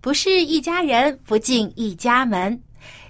[0.00, 2.60] 不是一家人，不进一家门。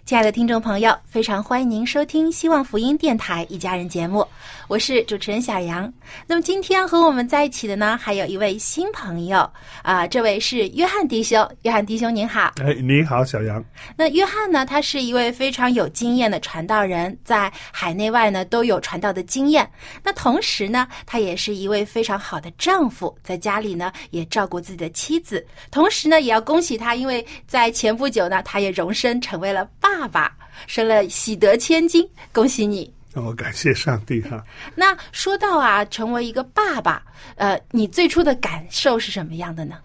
[0.06, 4.26] 亲爱的听众朋友，非常欢迎您收听希望福音电台一家人节目，
[4.68, 5.90] 我是主持人小杨。
[6.26, 9.50] 那么今天和我们在一起的呢，还有一位新朋友
[9.82, 11.50] 啊、这位是约翰弟兄。
[11.62, 12.52] 约翰弟兄您好。
[12.62, 13.64] 哎，你好，小杨。
[13.96, 19.68] 那约翰呢，他是一位非常有经验的传道人，在海内外呢都有传道的经验。
[20.04, 25.44] 那同时呢，他也是一位非常好的丈夫，在家里呢也照顾自己的妻子。
[25.70, 30.30] 同时呢，也要恭喜他，因为在前不久呢，他也荣升成为了爸爸，
[30.66, 32.92] 生了喜得千金，恭喜你！
[33.18, 34.44] 哦，感谢上帝哈。
[34.74, 37.02] 那说到啊，成为一个爸爸，
[37.36, 39.76] 呃，你最初的感受是什么样的呢？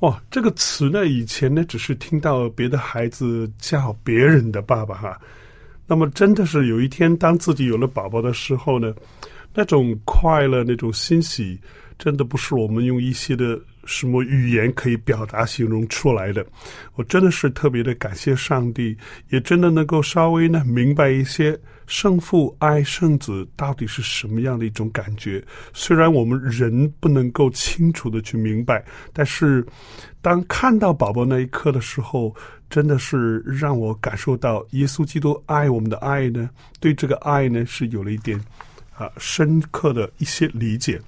[0.00, 5.20] 哇，这个词呢，以前呢只是听到别的孩子叫别人的爸爸哈，
[5.86, 8.94] 那么真的是有一天当自己有了宝宝的时候呢，
[9.52, 11.58] 那种快乐、那种欣喜，
[11.98, 13.58] 真的不是我们用一些的
[13.88, 16.44] 什么语言可以表达形容出来的。
[16.94, 18.94] 我真的是特别的感谢上帝，
[19.30, 25.42] 也真的能够稍微呢明白一些圣父爱圣子到底是什么样的一种感觉。
[25.72, 28.84] 虽然我们人不能够清楚的去明白，
[29.14, 29.66] 但是
[30.20, 32.34] 当看到宝宝那一刻的时候，
[32.68, 38.38] 真的是让我感受到耶稣基督爱我们的爱呢，对这个爱呢是有了一点
[38.94, 41.00] 啊深刻的一些理解。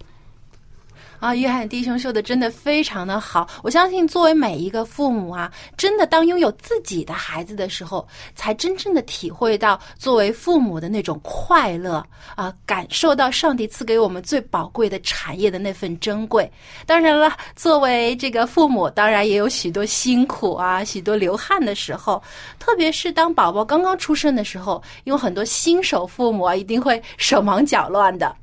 [1.20, 3.46] 啊，约翰弟兄说的真的非常的好。
[3.62, 12.02] 我相信，作为每一个父母啊，真的当拥有自己的孩子的时候，才真正的体会到作为父母的那种快乐
[12.34, 16.50] 啊，感受到上帝赐给我们最宝贵的产业的那份珍贵。
[16.86, 22.22] 当然了，作为这个父母，当然也有许多辛苦啊，许多流汗的时候。
[22.58, 28.34] 特别是当宝宝刚刚出生的时候，因为很多新手父母啊，一定会手忙脚乱的。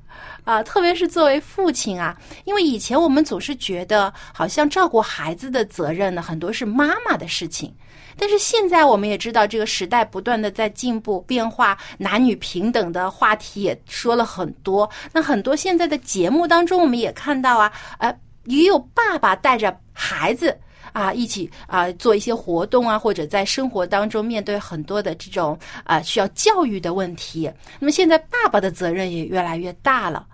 [0.47, 7.75] 啊，特别是作为父亲啊，因为以前我们总是觉得，好像照顾孩子的责任呢，很多是妈妈的事情。
[8.17, 14.89] 但是现在我们也知道，这个时代不断的在进步变化，男女平等的话题也说了很多。
[15.11, 17.69] 那很多现在的节目当中，我们也看到啊，
[17.99, 20.57] 呃，也有爸爸带着孩子。
[20.93, 27.51] 啊，一起啊做一些活动啊，或者在生活当中面对很多的这种啊需要教育的问题。
[27.77, 30.25] 那么现在爸爸的责任也越来越大了。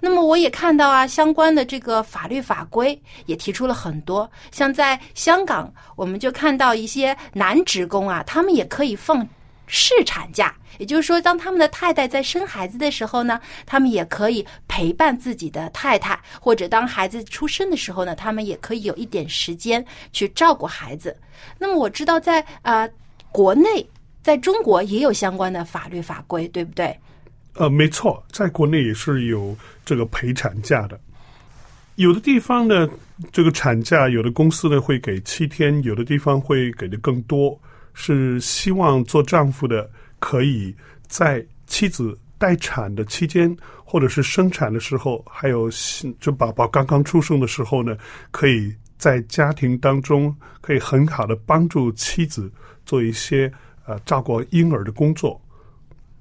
[0.00, 9.26] 那么我也看到啊，相关的这个法律法规也提出了很多，像在香港，我们就看到一些男职工啊，他们也可以放
[9.66, 21.16] 试产假，也就是说，当他们的太太在生孩子的时候呢，他们也可以陪伴自己的太太，或者当孩子出生的时候呢，他们也可以有一点时间去照顾孩子。
[21.58, 22.88] 那么我知道在呃
[23.32, 23.84] 国内，
[24.22, 26.96] 在中国也有相关的法律法规，对不对？
[27.58, 31.00] 呃，没错，在国内也是有这个陪产假的。
[31.96, 32.86] 有的地方呢，
[33.32, 37.58] 这个产假有的公司呢会给七天，有的地方会给的更多，
[37.94, 40.74] 是希望做丈夫的可以
[41.06, 45.70] 在妻子待产的期间，或者是生产的时候，还有
[46.20, 47.96] 这宝宝刚刚出生的时候呢，
[48.30, 52.52] 可以在家庭当中可以很好的帮助妻子
[52.84, 53.50] 做一些
[53.86, 55.40] 呃照顾婴儿的工作。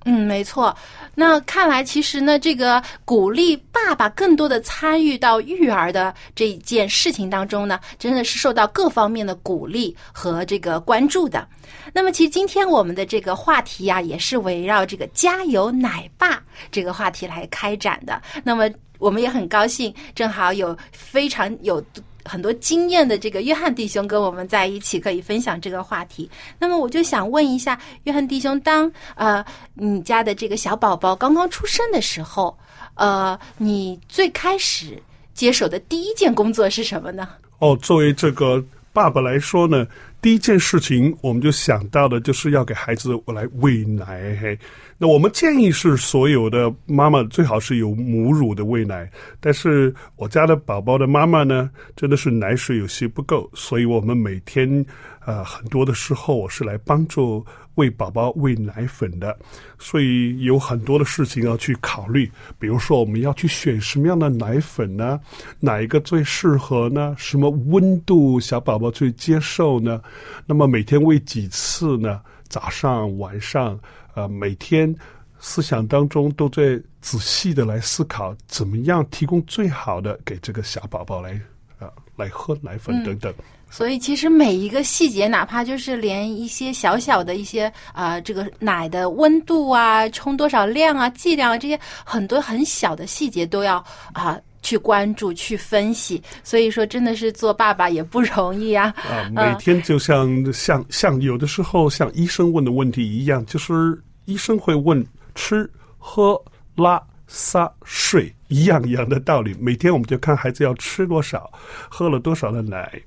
[0.07, 0.75] 嗯，没错。
[1.16, 11.48] 那看来，其实呢，这个鼓励爸爸更多的参与到育儿的这一件事情当中呢，真的是受到各方面的鼓励和这个关注的。
[11.92, 16.40] 那么，其实今天我们的这个话题呀、也是围绕这个“加油奶爸”
[16.72, 18.22] 这个话题来开展的。
[18.44, 18.69] 那么，
[19.00, 21.84] 我们也很高兴，正好有非常有。
[22.25, 26.30] 很多经验的这个约翰弟兄跟我们在一起，可以分享这个话题。
[26.60, 29.45] 那么我就想问一下，约翰弟兄，当呃
[29.75, 32.57] 你家的这个小宝宝刚刚出生的时候，
[32.95, 35.01] 呃，你最开始
[35.33, 37.30] 接手的第一件工作是什么呢？
[37.60, 39.86] 哦，作为这个爸爸来说呢，
[40.25, 44.36] 第一件事情我们就想到的就是要给孩子来喂奶。
[44.42, 44.57] 嘿，
[44.98, 49.07] 那我们建议是所有的妈妈最好是有母乳的喂奶，
[49.39, 54.83] 但是我家的宝宝的妈妈呢，真的是奶水有些不够，所以我们每天
[55.27, 57.45] 呃很多的时候我是来帮助
[57.75, 59.38] 喂宝宝喂奶粉的，
[59.78, 65.19] 所以有很多的事情要去考虑，比如说我们要去选什么样的奶粉呢？
[65.60, 67.13] 哪一个最适合呢？
[67.16, 70.01] 什么温度小宝宝最接受呢？
[70.45, 72.21] 那么每天喂几次呢？
[72.47, 73.77] 早上、晚上，
[74.13, 74.95] 呃，每天
[75.39, 81.41] 思想当中都在仔细的来思考，怎么样提供最好的给这个小宝宝来，
[81.79, 83.33] 呃，来喝奶粉等等。
[83.67, 93.83] 所以其实每一个细节，哪怕就是连一些小小的一些啊、呃这个奶的温度啊、冲多少量啊、剂量啊，这些很多很小的细节都要
[94.13, 96.19] 啊、去关注、去分析。
[96.44, 98.91] 所以说，真的是做爸爸也不容易啊。
[98.97, 105.69] 啊，每天就像像像有的时候像医生问的问题一样，就是医生会问吃、
[106.00, 106.41] 喝、
[106.75, 109.56] 拉、撒、睡一样一样的道理。
[109.59, 111.47] 每天我们就看孩子要吃多少，
[111.88, 113.00] 喝了多少的奶，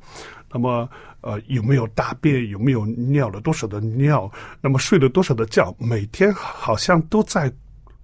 [0.53, 0.89] 那么
[1.23, 4.31] 呃有没有大便，有没有尿了多少的尿，
[4.61, 7.53] 那么睡了多少的觉，每天好像都在。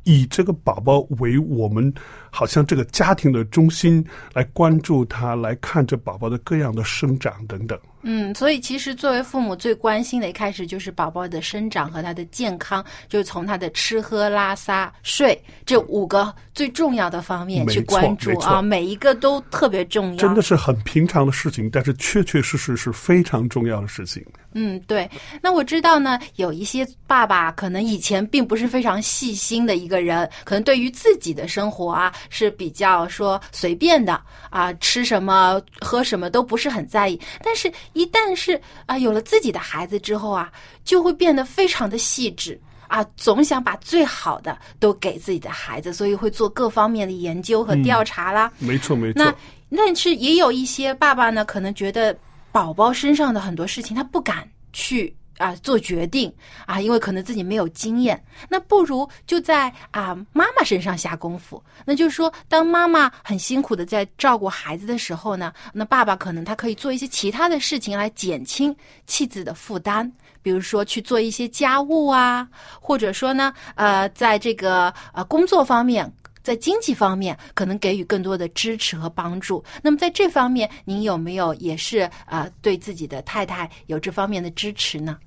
[0.07, 1.91] 以这个宝宝为我们
[2.35, 7.79] 好像这个家庭的中心来关注他，来看着宝宝的各样的生长等等。
[8.07, 20.17] 嗯，所以其实作为父母最关心的，一开始就是宝宝的生长和他的健康，就是从他的吃喝拉撒睡这五个最重要的方面去关注啊，每一个都特别重要。
[20.19, 24.23] 真的是很平常的事情，但是确确实实是非常重要的事情。
[24.57, 25.11] 嗯，对。
[25.41, 37.21] 那我知道呢，有一些爸爸可能以前并不是非常细心的一个人，可能对于自己的生活啊是比较说随便的啊，吃什么喝什么都不是很在意。
[37.43, 40.51] 但是，一旦是啊有了自己的孩子之后啊，
[40.85, 42.61] 就会变得非常的细致。
[42.87, 48.53] 啊，总想把最好的都给自己的孩子，所以会做各方面的研究和调查啦。
[48.59, 49.35] 没错，没错那。
[49.77, 52.17] 但是也有一些爸爸呢，可能觉得
[52.53, 56.33] 宝宝身上的很多事情他不敢去啊做决定
[56.67, 58.23] 啊，因为可能自己没有经验。
[58.49, 61.63] 那不如就在啊妈妈身上下功夫。
[61.85, 68.75] 那就是说，当妈妈很辛苦的在照顾孩子的时候呢，那爸爸可能他可以做一些其他的事情来减轻
[69.07, 70.11] 妻子的负担。
[70.43, 72.47] 比如说去做一些家务啊，
[72.79, 76.13] 或者说呢，呃，在这个呃工作方面，
[76.45, 79.65] 在经济方面，可能给予更多的支持和帮助。
[79.83, 85.19] 那么在这方面，您有没有也是呃对自己的太太有这方面的支持呢？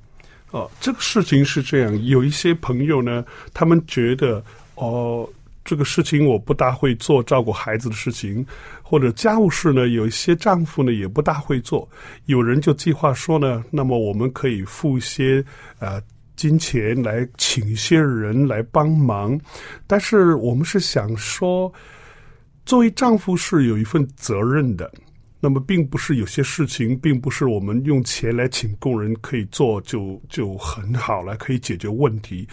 [0.51, 4.41] 哦，这个事情是这样，有一些朋友呢，他们觉得
[4.75, 5.27] 哦，
[5.65, 8.45] 这个事情我不大会做，照顾孩子的事情，
[8.81, 11.85] 或者家务事呢，有一些丈夫呢也不大会做。
[12.27, 15.43] 有人就计划说呢，那么我们可以付一些
[15.79, 16.01] 呃
[16.37, 19.37] 金钱来请一些人来帮忙，
[19.85, 21.69] 但是我们是想说，
[22.65, 24.89] 作为丈夫是有一份责任的。
[25.39, 32.47] 那么，并不是有些事情，并不是我们用钱来请工人可以做就就很好了，可以解决问题。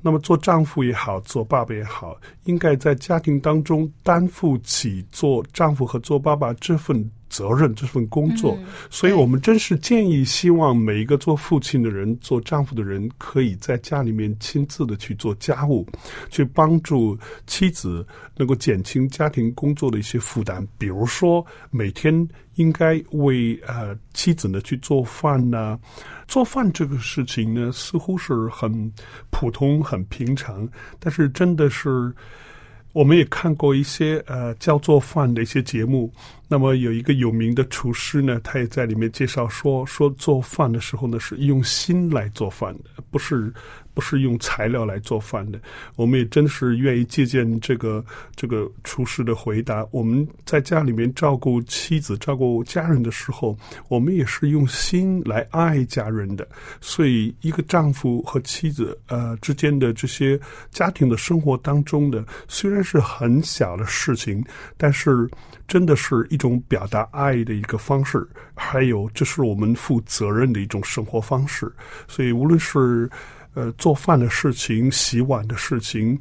[0.00, 8.54] 那么，做丈夫也好，做爸爸也好，应该在家庭当中担负起做丈夫和做爸爸这份责任、这份工作。
[8.60, 15.86] 嗯所以我们真是建议，希望每一个做父亲的人、做丈夫的人，可以在家里面亲自的去做家务，
[16.28, 18.06] 去帮助妻子
[18.36, 20.66] 能够减轻家庭工作的一些负担。
[20.76, 25.78] 比如说，每天应该为呃妻子呢去做饭呐、
[26.26, 28.92] 做饭这个事情呢，似乎是很
[29.30, 30.68] 普通、很平常，
[30.98, 32.12] 但是真的是。
[32.92, 36.12] 我们也看过一些呃教做饭的一些节目，
[36.48, 43.52] 那么有一个有名的厨师呢，他也在里面介绍说，说做饭的时候呢是用心来做饭的，不是
[43.94, 45.60] 不是用材料来做饭的。
[45.96, 48.04] 我们也真的是愿意借鉴这个
[48.34, 49.86] 这个厨师的回答。
[49.90, 53.56] 我们在家里面照顾妻子、照顾家人的时候，
[53.88, 56.46] 我们也是用心来爱家人的。
[56.80, 60.38] 所以，一个丈夫和妻子呃之间的这些
[60.70, 64.44] 家庭的生活当中的，虽然是很小的事情，
[64.76, 65.28] 但是
[65.66, 68.26] 真的是一种表达爱的一个方式。
[68.54, 71.70] 还有，这是我们负责任的一种生活方式。
[72.06, 73.08] 所以，无论是
[73.54, 76.16] 呃，做饭的事情、洗碗的事情，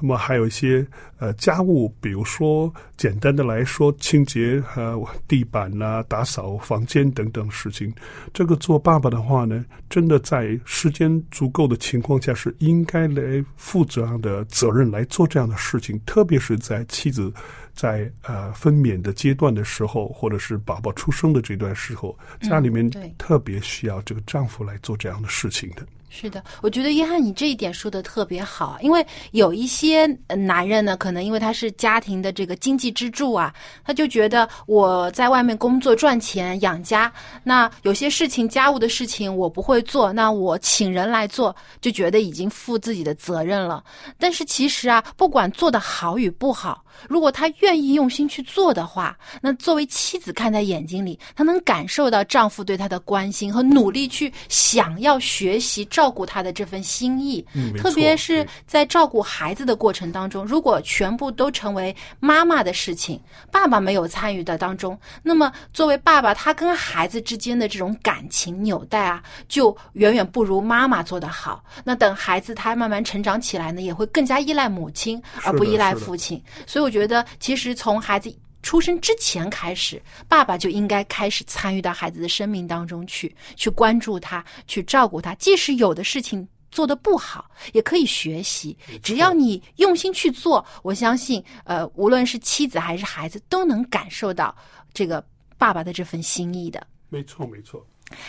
[0.00, 0.86] 那么还有一些
[1.18, 7.92] 呃家务，比如说简单的来说，清洁呃地板啦、打扫房间等等事情。
[8.32, 16.00] 这个做爸爸的话呢，真的在时间足够的情况下，是应该来负这样的责任来做这样的事情。
[16.06, 17.32] 特别是在妻子
[17.74, 25.84] 在呃分娩的阶段的时候，或者是宝宝出生的这段时候，家里面特别需要这个丈夫来做这样的事情的。
[26.10, 37.12] 是的，我觉得约翰你这一点说的特别好，因为有一些男人呢，可能因为他是家庭的这个经济支柱啊，他就觉得我在外面工作赚钱养家，
[37.44, 43.84] 那有些事情家务的事情我不会做，那我请人来做，就觉得已经负自己的责任了。
[44.18, 57.44] 但是其实啊，不管做的好与不好，如果他愿意用心去做的话，那作为妻子看在眼睛里，她能感受到丈夫对她的关心和努力，去想要学习照顾她的这份心意。
[57.54, 71.62] 嗯，特别是在照顾孩子的过程当中，如果全部都成为妈妈的事情，爸爸没有参与的当中，那么作为爸爸，他跟孩子之间的这种感情纽带啊，就远远不如妈妈做得好。
[71.84, 76.42] 那等孩子他慢慢成长起来呢，也会更加依赖母亲，而不依赖父亲。
[76.66, 78.34] 所以我觉得，其实从孩子。
[78.60, 85.32] 出生之前开始，爸爸就应该开始参与到孩子的生命当中去，去关注他，去照顾他。
[85.36, 88.76] 即使有的事情做得不好，也可以学习。
[89.00, 94.54] 只要你用心去做，我相信，呃，无论是妻子还是孩子，都能感受到
[94.92, 95.24] 这个
[95.56, 96.84] 爸爸的这份心意的。
[97.08, 97.86] 没错，没错。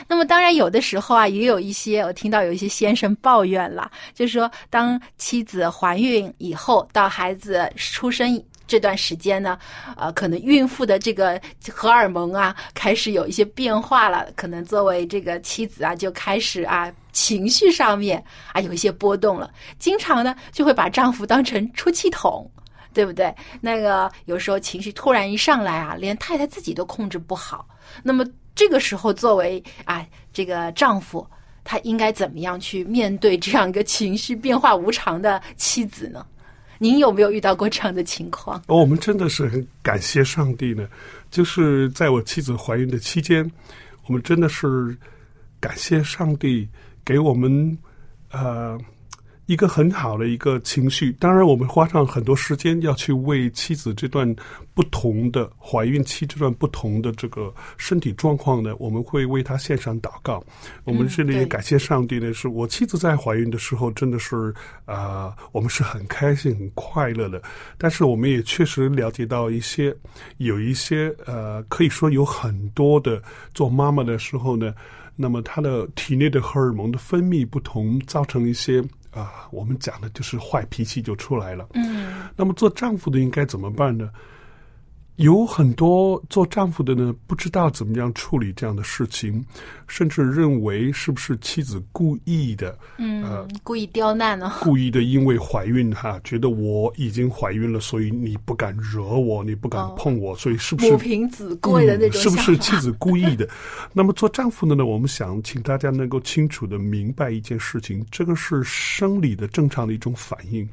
[0.10, 8.30] 那么当然，有的时候啊，也有一些我听到有一些先生抱怨了，就是说，当妻子怀孕以后，到孩子出生
[8.70, 9.58] 这段时间呢，
[9.98, 16.90] 呃，可能孕妇的这个荷尔蒙啊，开始有一些变化了，可能作为这个妻子啊，就开始啊。
[17.12, 18.24] 情绪上面
[18.54, 22.50] 啊有一些波动了，经常呢就会把丈夫当成出气筒，
[22.94, 23.34] 对不对？
[23.60, 27.68] 那个有时候情绪突然一上来啊，连太太自己都控制不好。
[28.04, 28.24] 那么
[28.56, 31.28] 这个时候，作为啊这个丈夫，
[31.64, 36.26] 他应该怎么样去面对这样一个情绪变化无常的妻子呢？
[36.80, 38.60] 您有没有遇到过这样的情况？
[38.68, 40.88] 我们真的是很感谢上帝呢，
[41.30, 43.50] 就是在我妻子怀孕的期间，
[44.08, 44.98] 我们真的是
[45.60, 46.68] 感谢上帝
[47.04, 47.78] 给我们
[48.32, 48.80] 呃
[49.50, 51.12] 一个很好的一个情绪。
[51.14, 54.36] 当然，我们花上很多时间要去为妻子这段
[54.76, 60.44] 不同的怀孕期这段不同的这个身体状况呢，我们会为她献上祷告。
[60.84, 64.54] 我们这里也感谢上帝呢，是我妻子在怀孕的时候真的是
[64.86, 67.42] 啊、呃我们是很开心、很快乐的。
[67.76, 69.92] 但是我们也确实了解到一些，
[70.38, 73.20] 有一些呃，可以说有很多的
[73.56, 74.76] 做妈妈的时候呢，
[75.16, 81.68] 那么她的体内的荷尔蒙的分泌不同，造成一些啊、我们讲的就是坏脾气就出来了。
[81.74, 84.10] 嗯，那么做丈夫的应该怎么办呢？
[85.20, 89.44] 有很多做丈夫的呢，不知道怎么样处理这样的事情，
[89.86, 103.46] 甚至认为是不是妻子故意的，嗯，故意刁难呢、故意的，因为怀孕哈，觉得我已经怀孕了，所以你不敢惹我，你不敢哦碰我，所以是不是母凭子贵的那种嗯、是不是妻子故意的？
[103.92, 104.86] 那么做丈夫的呢？
[104.86, 110.66] 我们想请大家能够清楚的明白一件事情，这个是生理的正常的一种反应，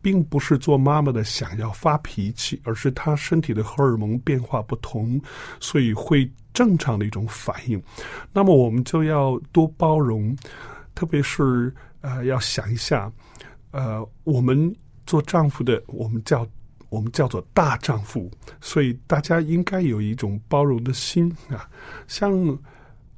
[0.00, 5.20] 并不是做妈妈的想要发脾气，而是她身体的荷尔蒙变化不同，
[5.60, 7.82] 所以会正常的一种反应。
[8.32, 10.36] 那么我们就要多包容，
[10.94, 13.10] 特别是呃，要想一下，
[13.70, 14.74] 呃，我们
[15.06, 16.46] 做丈夫的，我们叫
[16.88, 18.30] 我们叫做大丈夫，
[18.60, 21.68] 所以大家应该有一种包容的心啊。
[22.06, 22.58] 像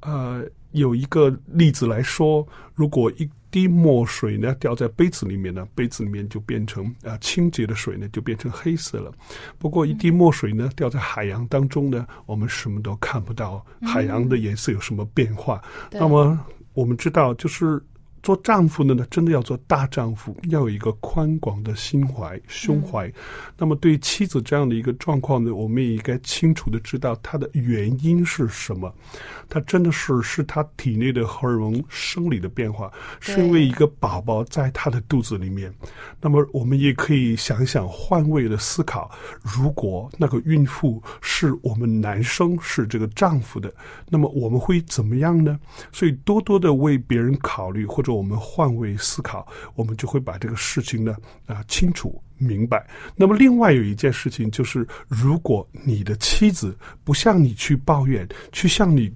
[0.01, 9.09] 呃，有一个例子来说，如果一滴墨水呢掉在杯子里面呢，杯子里面就变成啊、呃清洁的水呢就变成黑色了。
[9.57, 15.63] 不过一滴墨水呢掉在海洋当中呢，我们什么都看不到，海洋的颜色有什么变化。
[15.89, 16.37] 对那么
[16.73, 17.81] 我们知道，就是
[18.25, 23.11] 做丈夫的呢，真的要做大丈夫，要有一个宽广的心怀、胸怀。
[23.55, 28.91] 那么对妻子这样的一个状况呢，我们也应该清楚的知道她的原因是什么。
[29.47, 35.71] 她真的是是她体内的荷尔蒙生理的变化，是因为一个宝宝在她的肚子里面。
[36.19, 39.11] 那么我们也可以想想换位的思考，
[39.43, 43.71] 如果那个孕妇是我们男生是这个丈夫的，
[44.09, 45.59] 那么我们会怎么样呢？
[45.91, 52.87] 所以多多的为别人考虑，或者我们换位思考，我们就会把这个事情呢啊清楚明白。
[53.15, 59.13] 那么另外有一件事情就是，如果你的妻子不向你去抱怨，去向你。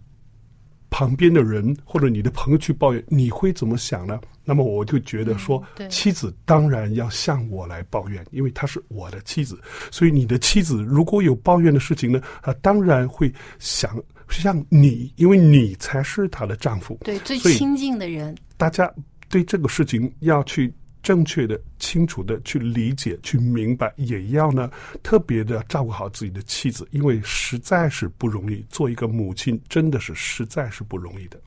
[0.92, 4.20] 旁边的人或者你的朋友去抱怨，你会怎么想呢？
[4.44, 9.62] 那么我就觉得说，妻子当然要向我来抱怨，因为她是我的妻子。
[9.92, 13.96] 所以你的妻子如果有抱怨的事情呢，她当然会想
[14.30, 18.36] 向你，因为你才是她的丈夫，对最亲近的人。
[18.58, 18.92] 大家
[19.30, 20.74] 对这个事情要去。
[21.02, 24.70] 正确的、清楚的去理解、去明白，也要呢
[25.02, 28.64] 特别的照顾好自己的妻子，因为实在是不容易。
[28.70, 31.40] 做一个母亲，真的是实在是不容易的。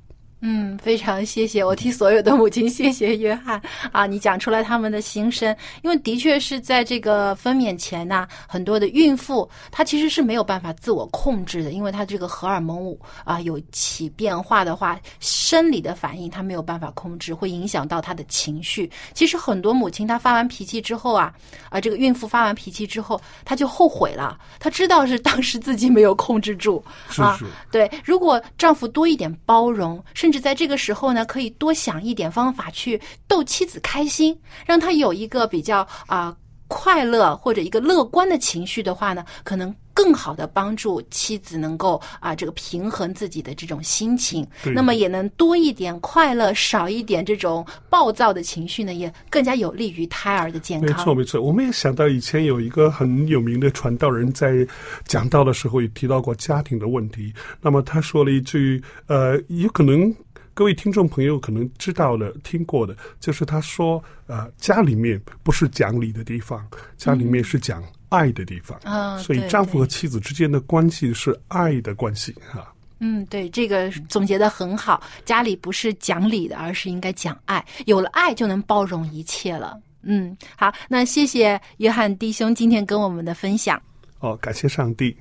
[0.44, 4.06] 嗯，非常谢谢我替所有的母亲谢谢约翰啊！
[4.06, 18.90] 你讲出来他们的心声，因为的确是在这个分娩前呢，很多的孕妇她其实是没有办法自我控制的，因为她这个荷尔蒙啊有起变化的话，生理的反应她没有办法控制，会影响到她的情绪。
[19.14, 21.32] 其实很多母亲她发完脾气之后啊，
[21.70, 26.82] 啊这个孕妇发完脾气之后，她就后悔了，她知道是当时自己没有控制住
[27.16, 27.38] 啊。
[27.70, 32.99] 对，如果丈夫多一点包容，甚至在这个时候呢，可以多想一点方法去
[33.29, 34.37] 逗妻子开心，
[34.67, 36.35] 让她有一个比较啊
[36.69, 44.47] 快乐或者一个乐观的情绪的话呢，可能更好的帮助妻子能够啊这个平衡自己的这种心情。
[44.75, 50.89] 那么也能多一点快乐，少一点这种暴躁的情绪呢，也更加有利于胎儿的健康。
[50.89, 51.43] 没错，没错。
[51.43, 54.67] 我们也想到以前有一个很有名的传道人在
[55.05, 57.31] 讲道的时候也提到过家庭的问题。
[57.61, 60.15] 那么他说了一句，呃，有可能。
[60.54, 66.66] 各位听众朋友可能知道了、听过的，就是他说：“呃，家里面不是讲理的地方，
[66.97, 68.78] 家里面是讲爱的地方。
[68.85, 72.35] 啊，所以丈夫和妻子之间的关系是爱的关系。
[72.50, 75.02] 哈，嗯，对，这个总结的很好。
[75.25, 77.64] 家里不是讲理的，而是应该讲爱。
[77.87, 79.80] 有了爱，就能包容一切了。
[80.02, 83.80] 嗯，好，那谢谢约翰弟兄今天跟我们的分享。
[84.18, 85.16] 哦，感谢上帝。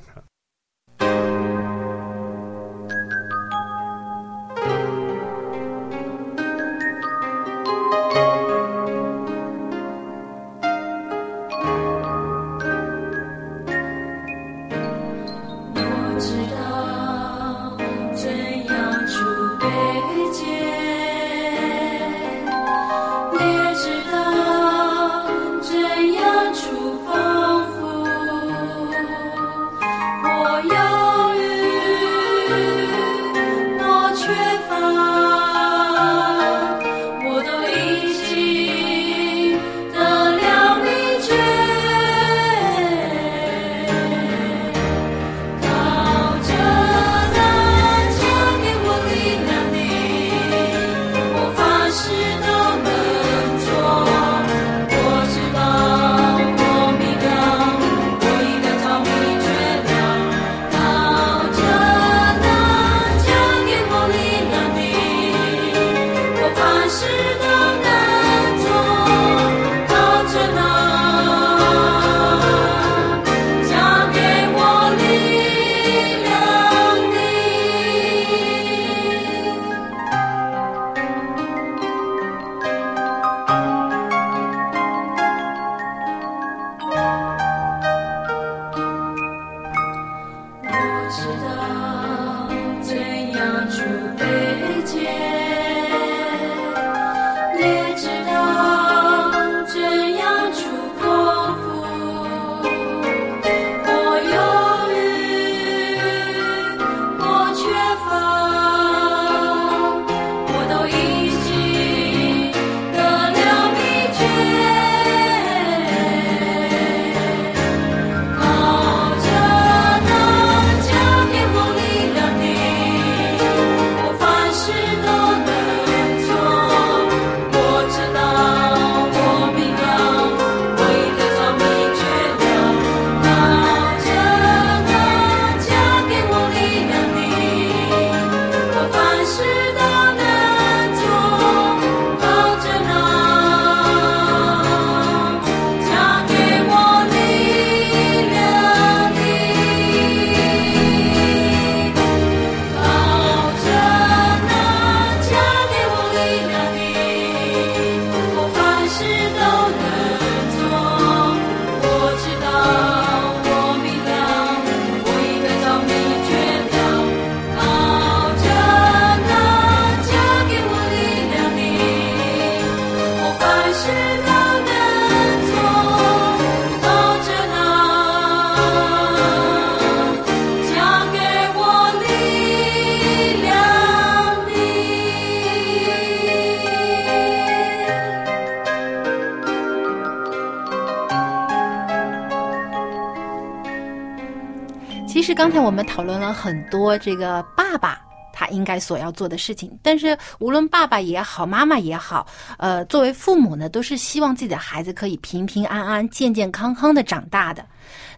[196.34, 198.02] 很多这个爸爸
[198.34, 202.26] 他应该所要做的事情，但是无论爸爸也好，妈妈也好，
[202.58, 207.66] 呃，作为父母呢，都是希望自己的孩子可以平平安安、健健康康的长大的。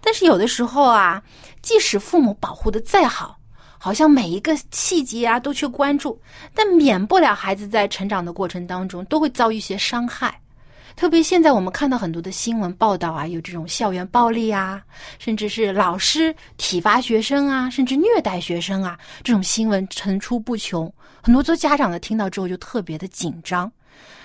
[0.01, 1.21] 但是有的时候啊，
[1.61, 3.37] 即使父母保护的再好，
[3.77, 6.21] 好像每一个细节啊都去关注，
[6.53, 10.39] 但免不了孩子在成长的过程当中都会遭遇一些伤害。
[10.95, 14.81] 特别现在我们看到很多的新闻报道啊，有这种校园暴力啊，
[15.19, 20.91] 甚至是老师体罚学生啊，甚至虐待学生啊，这种新闻层出不穷。
[21.21, 23.71] 很多做家长的听到之后就特别的紧张。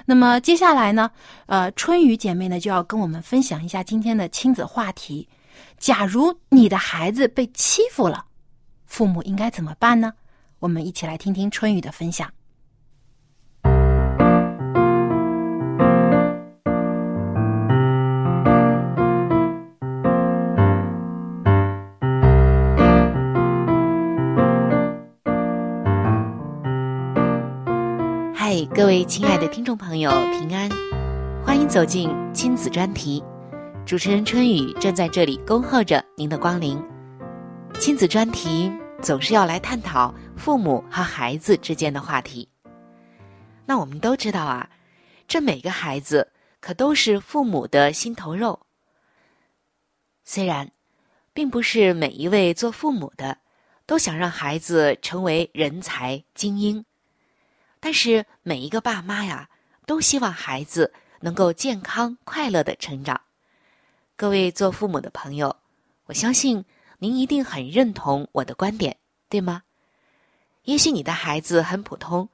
[0.05, 1.11] 那么接下来呢，
[1.47, 5.29] 呃，春雨姐妹呢就要跟我们分享一下今天的亲子话题。
[5.79, 8.25] 假如你的孩子被欺负了，
[8.87, 10.13] 父母应该怎么办呢？
[10.59, 12.29] 我们一起来听听春雨的分享。
[28.75, 30.69] 各位亲爱的听众朋友，平安！
[31.45, 33.23] 欢迎走进亲子专题，
[33.85, 36.81] 主持人春雨正在这里恭候着您的光临。
[37.81, 38.71] 亲子专题
[39.03, 42.49] 总是要来探讨父母和孩子之间的话题。
[43.65, 44.69] 那我们都知道啊，
[45.27, 48.59] 这每个孩子可都是父母的心头肉。
[50.25, 50.71] 虽然，
[51.33, 53.37] 并不是每一位做父母的
[53.87, 56.85] 都想让孩子成为人才精英。
[57.81, 59.49] 但是每一个爸妈呀，
[59.87, 63.21] 都希望孩子能够健康快乐的成长。
[64.17, 65.55] 各位做父母的朋友，
[66.07, 66.65] 我相信
[66.99, 68.97] 您一定很认同我的观点，
[69.29, 69.63] 对吗？
[70.65, 72.29] 也许你的孩子很普通，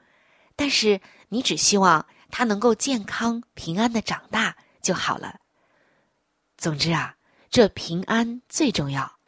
[0.57, 5.40] 但是你只希望他能够健康平安的长大就好了。
[6.57, 7.16] 总之啊，
[7.50, 9.18] 这平安最重要。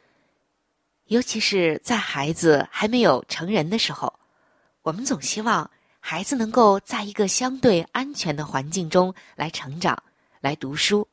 [1.05, 4.19] 尤其是在孩子还没有成人的时候，
[4.81, 5.69] 我们总希望。
[5.99, 10.01] 孩子能够在一个相对安全的环境中来成长、
[10.39, 11.07] 来读书，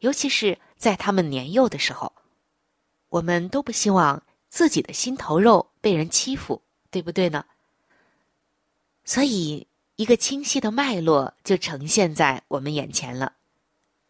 [0.00, 2.12] 尤其是在他们年幼的时候，
[3.08, 7.44] 我们都不希望自己的心头肉被人欺负，对不对呢？
[9.04, 13.32] 所以，一个清晰的脉络就呈现在我们眼前了。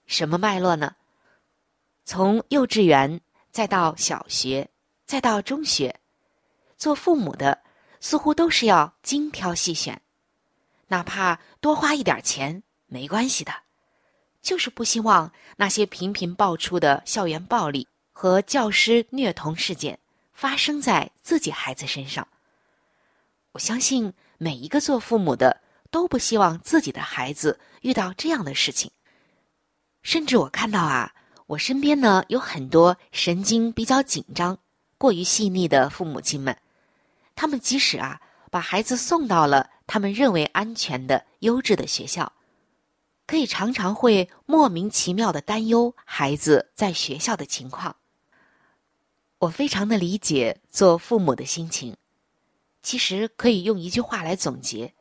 [0.07, 0.97] 什么脉络呢？
[2.05, 4.69] 从幼稚园再到小学，
[5.07, 6.01] 再到中学，
[6.79, 7.59] 做父母的。
[8.03, 10.03] 似乎都是要精挑细选，
[10.89, 13.55] 哪怕多花一点钱没关系的，
[14.43, 20.01] 就是不希望那些频频爆出的校园暴力和教师虐童事件
[20.33, 22.27] 发生在自己孩子身上。
[23.53, 25.61] 我相信每一个做父母的
[25.93, 28.91] 都不希望自己的孩子遇到这样的事情。
[30.03, 31.15] 甚至我看到啊，
[31.47, 34.59] 我身边呢有很多神经比较紧张、
[34.99, 36.59] 过于细腻的父母亲们。
[37.43, 38.21] 他们即使啊
[38.53, 42.33] 把孩子送到了他们认为安全的优质的学校，
[43.27, 47.97] 可以常常会莫名其妙的担忧孩子在学校的情况。
[49.41, 51.97] 我非常的理解做父母的心情，
[52.81, 54.95] 其实可以用一句话来总结，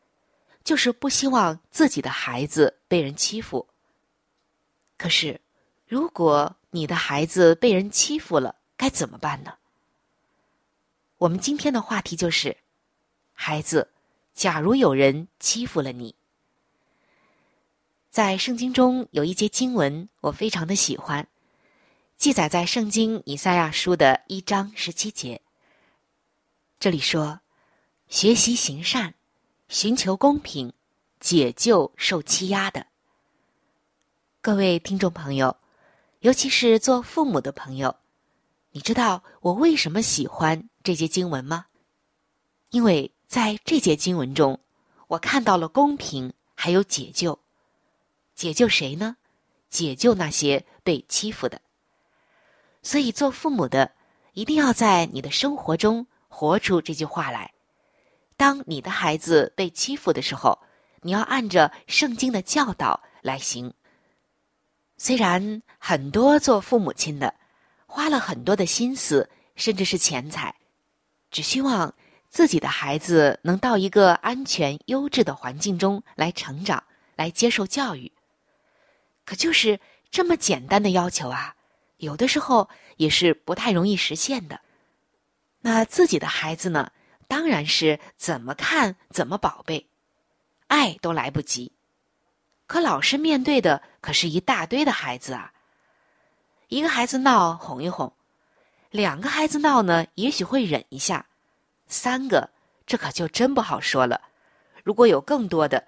[0.63, 3.67] 就是不希望自己的孩子被人欺负。
[4.97, 5.39] 可是，
[5.86, 9.54] 如果你的孩子被人欺负了，该怎么办呢？
[11.21, 12.57] 我们今天的话题就是，
[13.34, 13.91] 孩子，
[14.34, 16.15] 假如有人欺负了你，
[18.10, 21.27] 在圣经中有一节经文，我非常的喜欢，
[22.17, 25.41] 记载在圣经以赛亚书的一章十七节。
[26.79, 27.41] 这里说
[28.10, 29.13] ：“学习行善，
[29.69, 30.73] 寻求公平，
[31.19, 32.88] 解救受欺压的。”
[34.41, 35.55] 各位听众朋友，
[36.21, 37.95] 尤其是做父母的朋友，
[38.73, 40.69] 你知道我为什么喜欢？
[40.81, 41.65] 这节经文吗？
[42.69, 44.60] 因为在这节经文中，
[45.07, 47.38] 我看到了公平，还有解救。
[48.34, 49.17] 解救谁呢？
[49.69, 51.62] 解救那些被欺负的。
[52.81, 53.91] 所以，做父母的
[54.34, 57.51] 一定要在你的生活中活出这句话来。
[58.38, 60.57] 当你的孩子被欺负的时候，
[61.01, 63.73] 你要按着圣经的教导来行。
[64.97, 67.36] 虽然很多做父母亲的
[67.91, 70.56] 花了很多的心思，甚至是钱财。
[71.30, 71.93] 只希望
[72.30, 76.82] 自己的孩子能到一个安全、优质的环境中来成长，
[77.17, 78.10] 来接受教育。
[79.25, 79.77] 可就是
[80.10, 81.54] 这么简单的要求啊，
[81.97, 84.62] 有的时候也是不太容易实现的。
[85.60, 86.93] 那自己的孩子呢，
[87.27, 89.86] 当然是怎么看怎么宝贝，
[90.67, 91.73] 爱都来不及。
[92.67, 95.51] 可老师面对的可是一大堆的孩子啊，
[96.71, 98.13] 一个孩子闹哄一哄。
[98.91, 101.25] 两个孩子闹呢，也许会忍一下；
[101.89, 102.49] 三个，
[102.86, 104.21] 这可就真不好说了。
[104.81, 105.86] 如果有更多的，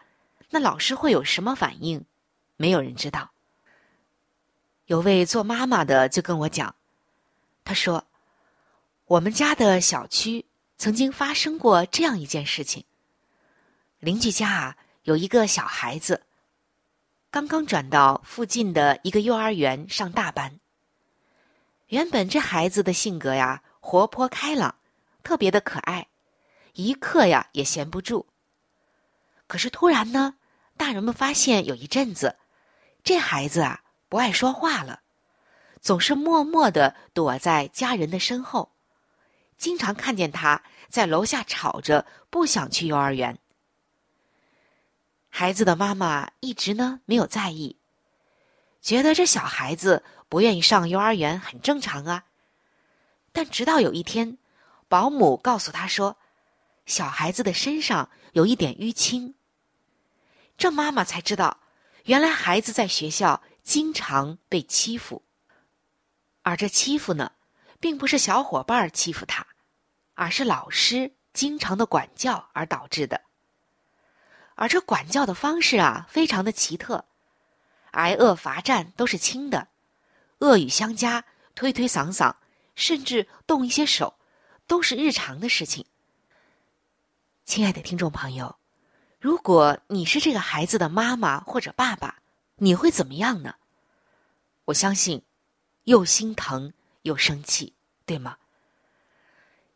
[0.49, 2.03] 那老师会有什么反应？
[2.57, 3.31] 没有人知道。
[4.87, 6.75] 有位做妈妈的就跟我讲，
[7.63, 8.03] 他说
[9.07, 10.45] ：“我们家的小区
[10.77, 12.83] 曾经发生过这样一件事情。
[13.99, 16.23] 邻居家啊有一个小孩子，
[17.31, 20.59] 刚刚转到附近的一个幼儿园上大班。
[21.93, 24.73] 原本这孩子的性格呀活泼开朗，
[25.21, 26.07] 特别的可爱，
[26.73, 28.25] 一刻呀也闲不住。
[29.45, 30.33] 可是突然呢，
[30.75, 32.37] 大人们发现有一阵子，
[33.03, 35.01] 这孩子啊。”不爱说话了，
[35.81, 38.71] 总是默默的躲在家人的身后，
[39.57, 43.39] 经常看见他在楼下吵着，不想去幼儿园。
[45.29, 47.77] 孩子的妈妈一直呢没有在意，
[48.81, 50.03] 觉得这小孩子
[50.33, 52.25] 不愿意上幼儿园很正常啊。
[53.31, 54.39] 但直到有一天，
[54.87, 56.17] 保姆告诉他说，
[56.87, 59.35] 小孩子的身上有一点淤青，
[60.57, 61.59] 这妈妈才知道，
[62.05, 63.43] 原来孩子在学校。
[63.61, 65.23] 经常被欺负，
[66.41, 67.31] 而这欺负呢，
[67.79, 69.47] 并不是小伙伴欺负他，
[70.15, 73.21] 而是老师经常的管教而导致的。
[74.55, 77.05] 而这管教的方式啊，非常的奇特，
[77.91, 79.69] 挨饿罚站都是轻的，
[80.43, 81.23] 恶语相加、
[81.55, 82.35] 推推搡搡，
[82.75, 84.19] 甚至动一些手，
[84.67, 85.85] 都是日常的事情。
[87.45, 88.57] 亲爱的听众朋友，
[89.21, 92.19] 如果你是这个孩子的妈妈或者爸爸，
[92.57, 93.55] 你会怎么样呢？
[94.65, 95.23] 我相信，
[95.85, 97.73] 又心疼又生气，
[98.05, 98.37] 对吗？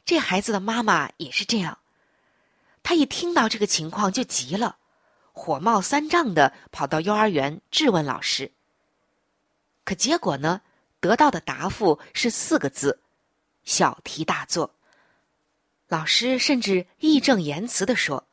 [0.03, 1.79] 这孩子的妈妈也是这样，
[2.83, 4.79] 她一听到这个情况就急了，
[5.31, 8.51] 火冒三丈的跑到幼儿园质问老师。
[9.87, 10.59] 可结果呢，
[10.99, 12.99] 得到的答复是四个字：
[13.63, 14.75] 小题大做。
[15.87, 18.27] 老师甚至义正言辞的说，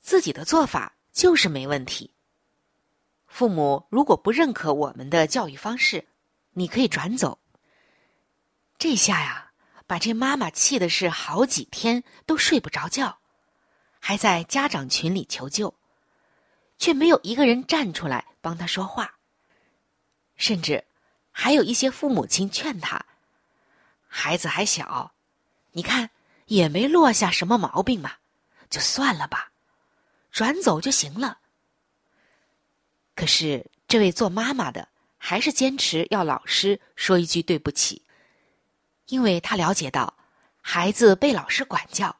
[0.00, 2.12] 自己的做法就是没问题。
[3.28, 6.08] 父母如果不认可我们的教育方式，
[6.54, 7.38] 你可以转走。
[8.76, 9.52] 这下呀，
[9.86, 13.18] 把这妈妈气的是好几天都睡不着觉，
[14.00, 15.72] 还在家长群里求救，
[16.76, 19.14] 却没有一个人站出来帮他说话。
[20.38, 20.84] 甚至
[21.30, 23.04] 还有一些父母亲劝他
[24.08, 25.12] ：“孩子还小，
[25.72, 26.10] 你看
[26.46, 28.14] 也没落下什么毛病嘛，
[28.70, 29.52] 就算了吧，
[30.32, 31.40] 转走就行了。”
[33.14, 38.02] 可是，这位做妈妈的还是坚持要老师说一句对不起，
[39.08, 40.14] 因为他了解到，
[40.60, 42.16] 孩子被老师管教，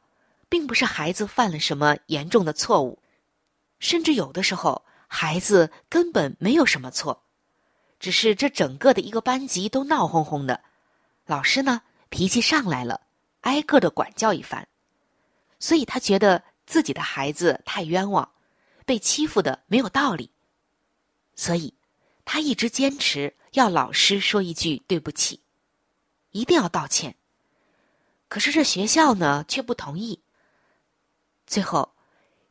[0.49, 3.01] 并不是孩子犯了什么严重的错误，
[3.79, 7.23] 甚至有的时候孩子根本没有什么错，
[7.99, 10.63] 只是这整个的一个班级都闹哄哄的，
[11.25, 13.01] 老师呢脾气上来了，
[13.41, 14.65] 挨个的管教一番，
[15.59, 18.31] 所以他觉得自己的孩子太冤枉，
[18.85, 20.31] 被欺负的没有道理。
[21.35, 21.73] 所以，
[22.25, 25.41] 他一直坚持要老师说一句对不起，
[26.31, 27.15] 一定要道歉。
[28.27, 30.19] 可是这学校呢却不同意。
[31.47, 31.93] 最后，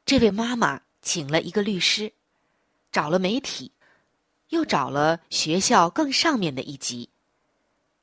[0.04, 2.12] 这位妈妈请了一个律师，
[2.90, 3.70] 找了媒体，
[4.48, 7.10] 又找了学校更上面的一级，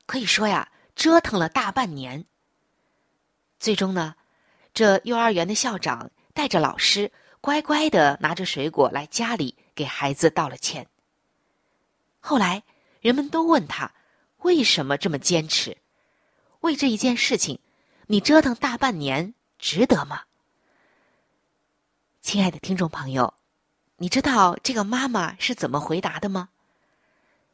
[0.05, 2.25] 可以说呀，折腾了大半年。
[3.59, 4.15] 最终呢，
[4.73, 9.55] 这幼儿园的校长带着老师乖乖的拿着水果来家里。
[9.75, 10.87] 给孩子道了歉。
[12.21, 12.63] 后来，
[13.01, 13.91] 人们都问他
[14.37, 15.77] 为什么这么坚持，
[16.61, 17.59] 为这一件事情，
[18.07, 20.23] 你折腾大半年，值得吗？
[22.21, 23.33] 亲爱的听众朋友，
[23.97, 26.49] 你知道这个妈妈是怎么回答的吗？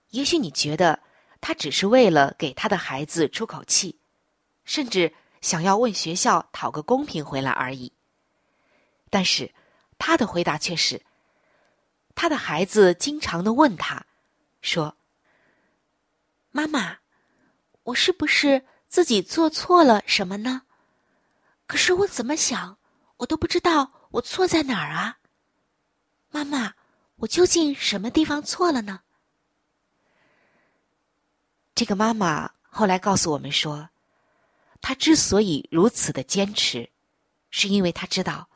[0.10, 1.00] 也许你觉得
[1.40, 4.00] 她只是为了给她的孩子出口气，
[4.66, 7.92] 甚至想要问学校讨个公平回来而已。
[9.10, 9.54] 但是，
[10.00, 11.02] 她的回答却是。
[12.16, 14.04] 她的孩子经常的问她，
[14.62, 14.98] 说
[16.52, 16.98] ：“妈妈，
[17.84, 20.64] 我是不是自己做错了什么呢？
[21.68, 22.78] 可是我怎么想，
[23.18, 25.20] 我都不知道我错在哪儿啊。
[26.32, 26.74] 妈妈，
[27.18, 29.02] 我究竟什么地方错了呢？”
[31.76, 33.90] 这个妈妈后来告诉我们说，
[34.82, 36.90] 她之所以如此的坚持，
[37.50, 38.48] 是因为她知道，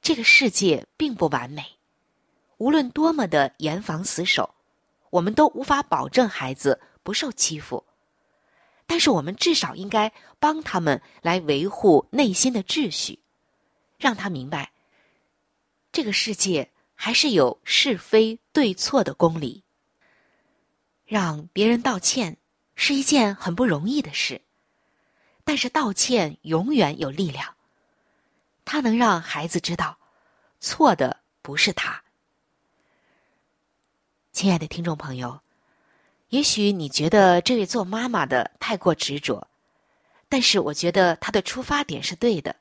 [0.00, 1.78] 这个世界并不完美。
[2.56, 4.54] 无论多么的严防死守，
[5.10, 7.84] 我们都无法保证孩子不受欺负。
[8.86, 13.18] 但是，我们至少应该帮他们来维护内心的秩序，
[13.98, 14.72] 让他明白，
[15.90, 16.70] 这个世界
[17.04, 19.64] 还是有是非对错的公理。
[21.04, 22.36] 让别人道歉
[22.76, 24.40] 是一件很不容易的事，
[25.42, 27.56] 但是道歉永远有力量。
[28.64, 29.98] 它能让孩子知道，
[30.60, 32.04] 错的不是他。
[34.30, 35.40] 亲爱的听众朋友，
[36.28, 39.48] 也许你觉得这位做妈妈的太过执着，
[40.28, 42.54] 但是我觉得他的出发点是对的。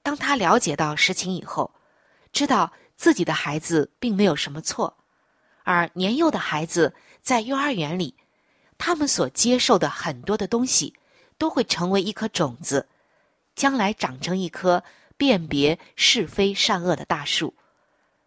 [0.00, 1.74] 当他了解到实情以后，
[2.32, 4.98] 知道自己的孩子并没有什么错，
[5.62, 8.16] 而年幼的孩子在幼儿园里，
[8.76, 10.94] 他们所接受的很多的东西，
[11.38, 12.88] 都会成为一颗种子，
[13.54, 14.82] 将来长成一棵
[15.16, 17.54] 辨别是非善恶的大树。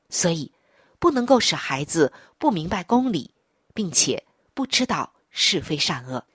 [0.10, 0.54] 所以，
[1.00, 3.32] 不能够使孩子不明白公理，
[3.74, 6.26] 并且不知道是非善恶。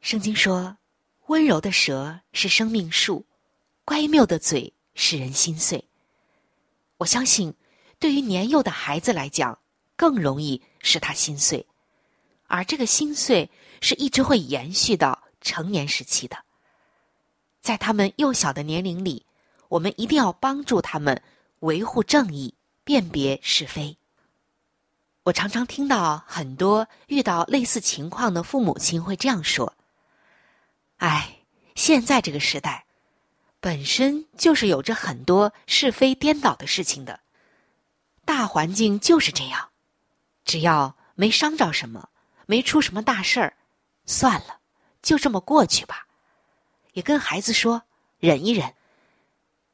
[0.00, 0.78] 圣经说
[1.28, 3.26] ：“温柔的舌是生命树。”
[3.84, 5.87] 乖谬的嘴使人心碎。
[6.98, 7.54] 我相信，
[8.00, 9.58] 对于年幼的孩子来讲，
[9.96, 11.64] 更容易使他心碎，
[12.48, 13.48] 而这个心碎
[13.80, 16.36] 是一直会延续到成年时期的。
[17.60, 19.24] 在他们幼小的年龄里，
[19.68, 21.22] 我们一定要帮助他们
[21.60, 23.96] 维护正义、辨别是非。
[25.22, 29.72] 我常常听到很多遇到类似情况的父母亲会这样说
[30.98, 31.42] ：“哎，
[31.76, 32.86] 现在这个时代。”
[33.60, 37.20] 本身就是有着很多是非颠倒的事情的，
[38.24, 39.70] 大环境就是这样。
[40.44, 42.08] 只要没伤着什么，
[42.46, 43.56] 没出什么大事儿，
[44.06, 44.60] 算了，
[45.02, 46.06] 就这么过去吧。
[46.92, 47.82] 也跟孩子说
[48.18, 48.74] 忍一忍。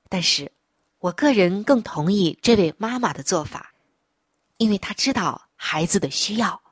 [0.09, 0.51] 但是，
[0.99, 3.75] 我个人更同意这位妈妈的做法，
[4.57, 6.63] 因为她知道孩子的需要，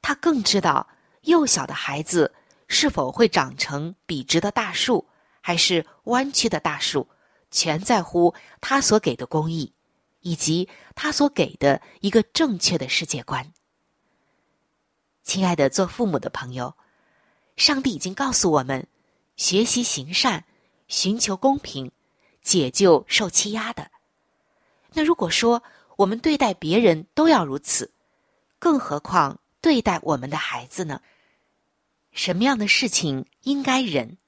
[0.00, 0.88] 她更知道
[1.22, 2.34] 幼小的孩子
[2.68, 5.06] 是否会长成笔直的大树。
[5.48, 7.08] 还是弯曲的大树，
[7.50, 9.72] 全在乎他所给的公义，
[10.20, 13.50] 以及他所给的一个正确的世界观。
[15.22, 16.76] 亲爱的做父母的朋友，
[17.56, 18.86] 上帝已经告诉我们：
[19.36, 20.44] 学习行善，
[20.86, 21.90] 寻求公平，
[22.42, 23.90] 解救受欺压的。
[24.92, 25.62] 那如果说
[25.96, 27.90] 我们对待别人都要如此，
[28.58, 31.00] 更何况对待我们的孩子呢？
[32.12, 34.18] 什么样的事情应该忍？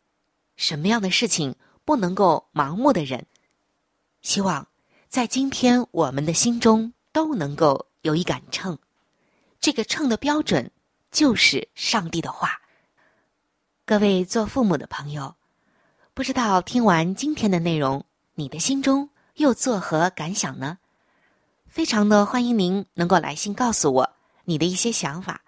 [0.60, 3.24] 什么样的事情不能够盲目的忍？
[4.20, 4.68] 希望
[5.08, 8.78] 在今天我们的心中都能够有一杆秤，
[9.58, 10.70] 这个秤的标准
[11.10, 12.60] 就是上帝的话。
[13.86, 15.34] 各位做父母的朋友，
[16.12, 20.76] 不知道听完今天的内容，你的心中又作何感想呢？
[21.68, 24.10] 非常的欢迎您能够来信告诉我
[24.44, 25.40] 你的一些想法，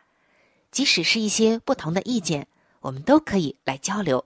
[0.71, 2.49] 即使是一些不同的意见，
[2.81, 4.25] 我们都可以来交流。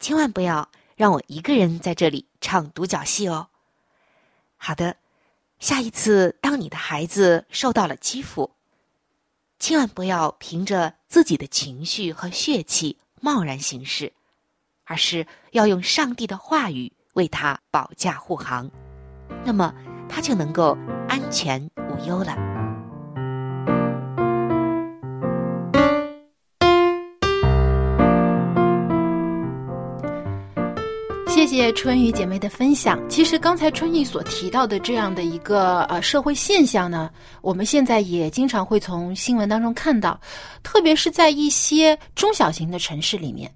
[0.00, 3.48] 千万不要让我一个人在这里唱独角戏哦。
[4.56, 4.96] 好的，
[5.58, 8.50] 下一次当你的孩子受到了欺负，
[9.58, 14.12] 千万不要凭着自己的情绪和血气贸然行事，
[14.84, 18.70] 而是要用上帝的话语为他保驾护航，
[19.44, 19.74] 那么
[20.08, 20.76] 他就能够
[21.08, 22.57] 安全无忧了。
[31.38, 33.00] 谢谢春雨姐妹的分享。
[33.08, 37.08] 其实刚才春雨所提到的这样的一个呃社会现象呢，
[37.42, 40.20] 我们现在也经常会从新闻当中看到，
[40.64, 43.48] 特别是在一些中小型的城市里面。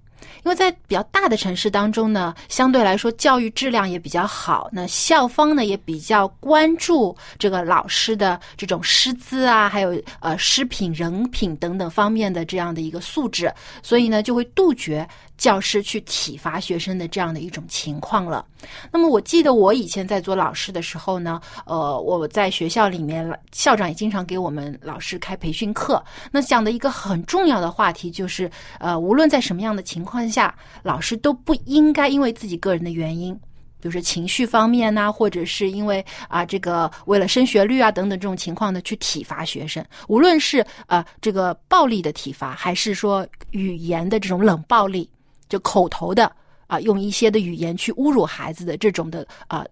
[0.45, 18.43] 因为在比较大的城市当中呢，相对来说教育质量也比较好，那校方呢也比较关注这个老师的这种师资啊，还有呃师品、人品等等方面的这样的一个素质，所以呢就会杜绝教师去体罚学生的这样的一种情况了。
[18.91, 30.23] 那么我记得我以前在做老师的时候呢，呃，我在学校里面，校长也经常给我们老师开培训课，那讲的一个很重要的话题就是，呃，无论在什么样的情况。
[30.33, 33.35] 下老师都不应该因为自己个人的原因，
[33.79, 39.85] 比如说情绪方面呐，或者是因为啊这个为了升学率啊等等这种情况呢，去体罚学生。
[40.07, 45.07] 无论是呃这个暴力的体罚，还是说语言的这种冷暴力，
[45.53, 46.35] 就口头的
[46.65, 49.63] 啊用一些的语言去侮辱孩子的这种的啊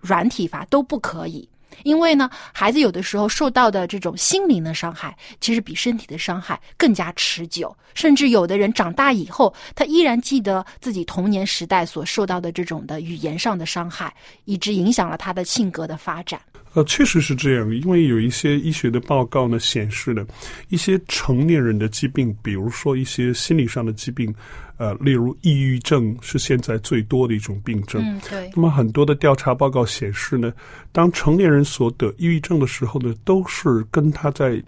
[0.00, 1.48] 软体罚都不可以。
[1.82, 7.76] 因为呢，孩子有的时候受到的这种心灵的伤害，其实比身体的伤害更加持久。
[7.94, 14.14] 甚至有的人长大以后，他依然记得自己童年时代所受到的这种的语言上的伤害，
[14.44, 16.40] 以致影响了他的性格的发展。
[16.74, 20.26] 呃，确实是这样，因为有一些医学的报告呢显示呢，
[20.68, 24.34] 一些成年人的疾病，比如说一些心理上的疾病。
[24.76, 28.02] 呃，例如抑郁症是现在最多的一种病症。
[28.04, 28.50] 嗯，对。
[28.56, 30.52] 那么很多的调查报告显示呢，
[30.90, 34.60] 当成年人所得抑郁症的时候呢，都是跟他在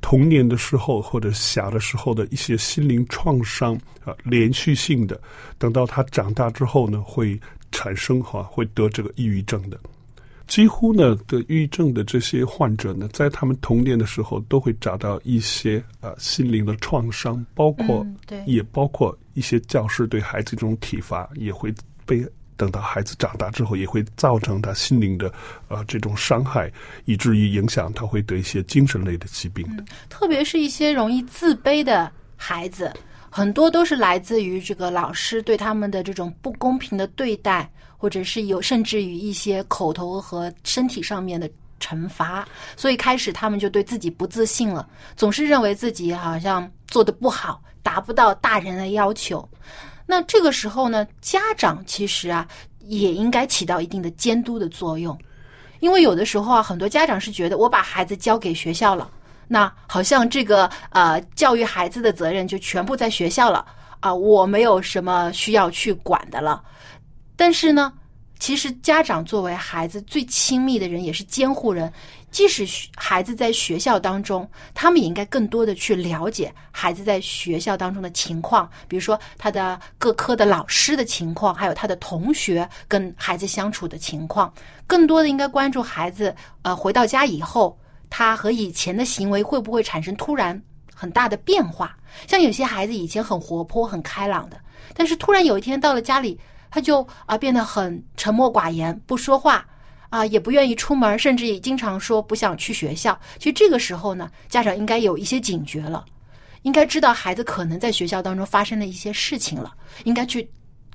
[0.00, 5.20] 童年的时候或者小的时候的一些心灵创伤啊，连续性的，
[5.58, 7.38] 等到他长大之后呢，会
[7.70, 9.78] 产生哈，会得这个抑郁症的。
[10.50, 21.72] 几乎呢得抑郁症的这些患者呢，在他们童年的时候都会找到一些呃心灵的创伤，包括对也包括一些教师对孩子这种体罚，也会
[22.04, 22.26] 被
[22.56, 25.32] 等到孩子长大之后，也会造成他心灵的
[25.68, 26.68] 呃这种伤害，
[27.04, 29.84] 以至于影响他会得一些精神类的疾病的。
[30.08, 32.92] 特别是一些容易自卑的孩子，
[33.30, 37.70] 很多都是来自于这个老师对他们的这种不公平的对待，
[38.00, 41.48] 或者是有甚至于一些口头和身体上面的
[41.78, 49.46] 惩罚，所以开始他们就对自己不自信了，总是认为自己好像做的不好，达不到大人的要求。
[50.06, 52.48] 那这个时候呢，家长其实啊
[52.80, 55.16] 也应该起到一定的监督的作用，
[55.80, 59.10] 因为有的时候啊，很多家长是觉得我把孩子交给学校了。
[59.46, 63.66] 那好像这个呃教育孩子的责任就全部在学校了
[64.00, 66.62] 啊、我没有什么需要去管的了。
[67.40, 67.90] 但是呢，
[68.38, 71.90] 其实家长作为孩子最亲密的人，也是监护人。
[72.30, 84.52] 即使孩子在学校当中，他们也应该更多的去了解孩子在学校当中的情况，比如说他的各科的老师的情况，还有他的同学跟孩子相处的情况。
[84.86, 87.74] 更多的应该关注孩子，呃，回到家以后，
[88.10, 90.62] 他和以前的行为会不会产生突然
[90.94, 91.96] 很大的变化？
[92.28, 94.60] 像有些孩子以前很活泼、很开朗的，
[94.94, 96.38] 但是突然有一天到了家里，
[96.70, 99.66] 他就啊、变得很沉默寡言，不说话
[100.08, 103.18] 啊、也不愿意出门，甚至也经常说不想去学校。
[103.38, 106.04] 其实这个时候呢，家长应该有一些警觉了，
[106.62, 109.72] 应该知道孩子可能在学校当中发生了一些事情了，
[110.04, 110.48] 应该去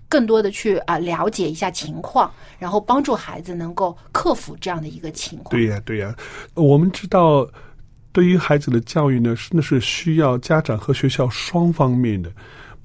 [0.07, 5.49] 更多的去啊、了解一下情况，然后帮助孩子能够克服这样的一个情况。
[5.49, 6.13] 对呀、对呀、
[6.53, 7.47] 我们知道，
[8.11, 12.30] 对于孩子的教育呢，真的是需要家长和学校双方面的，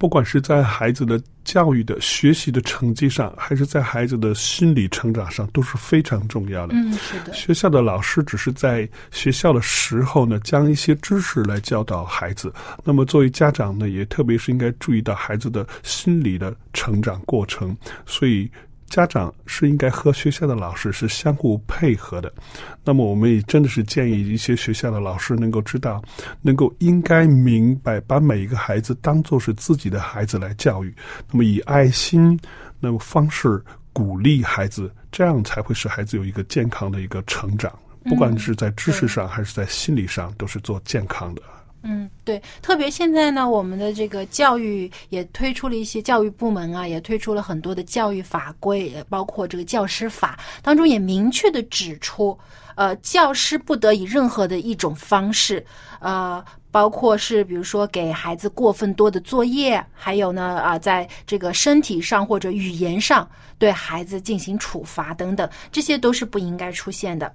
[0.01, 6.73] 不管是在孩子的教育的学习的成绩上，还是在孩子的心理成长上，都是非常重要的。
[6.73, 12.51] 嗯，是的，学校的老师只是在学校的时候呢，将一些知识来教导孩子。
[12.83, 17.77] 那么作为家长呢，也特别是应该注意到孩子的心理的成长过程。
[18.03, 18.49] 所以
[18.91, 22.31] 家长是应该和学校的老师是相互配合的。
[22.83, 26.03] 那么我们也真的是建议一些学校的老师能够知道，
[26.41, 30.93] 能够应该明白，把每一个孩子当做是自己的孩子来教育。
[31.31, 32.37] 那么以爱心
[32.81, 33.63] 那么方式
[33.93, 37.71] 鼓励孩子，这样才会使孩子有一个健康的一个成长，
[38.03, 41.41] 不管是在知识上还是在心理上，都是做健康的。
[41.83, 52.37] 嗯对，特别现在呢，我们的这个教育也推出了一些教育部门啊，也推出了很多的教育法规，包括这个教师法当中也明确的指出，
[52.75, 55.65] 呃，教师不得以任何的一种方式，
[55.99, 56.43] 呃。
[56.73, 67.29] 包括是比如说给孩子过分多的作业，还有呢啊、在这个身体上或者语言上对孩子进行处罚等等，这些都是不应该出现的。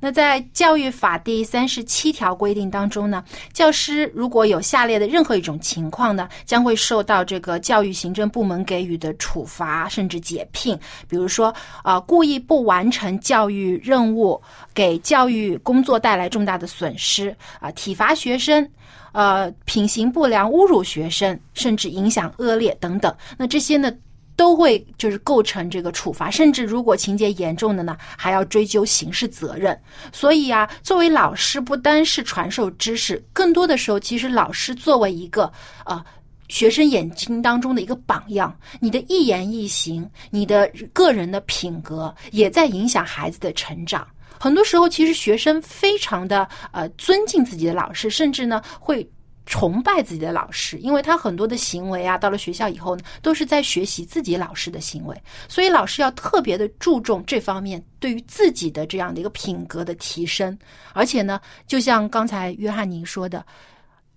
[0.00, 3.22] 那在教育法第三十七条规定当中呢，
[3.52, 10.78] 教师如果有下列的任何一种情况呢，将会受到这个教育行政部门给予的处罚甚至解聘。
[11.08, 14.40] 比如说，啊、故意不完成教育任务，
[14.74, 18.68] 给教育工作带来重大的损失，啊、体罚学生。
[19.12, 23.92] 呃，品行不良、侮辱学生，甚至影响恶劣等等，那这些呢，
[24.36, 29.78] 都会就是构成这个处罚，甚至如果情节严重的呢，还要追究刑事责任。
[30.12, 35.52] 所以啊，作为老师，不单是传授知识，更多的时候，其实老师作为一个
[35.84, 36.04] 呃。
[36.48, 44.06] 学生眼睛当中的一个榜样，你的一言一行，你的个人的品格，也在影响孩子的成长。
[44.38, 49.08] 很多时候，其实学生非常的呃尊敬自己的老师，甚至呢会
[49.46, 60.56] 崇拜自己的老师，因为他很多的行为啊，到了学校以后呢，都是在学习自己老师的行为，所以老师要特别的注重这方面对于自己的这样的一个品格的提升，
[60.92, 63.44] 而且呢，就像刚才约翰您说的。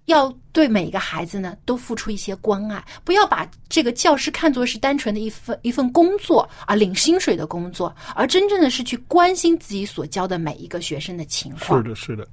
[0.06, 11.82] 要对每一个孩子呢都付出一些关爱，不要把这个教师看作是单纯的一份一份工作啊，领薪水的工作，而真正的是去关心自己所教的每一个学生的情况。
[11.82, 12.28] 是的，是的。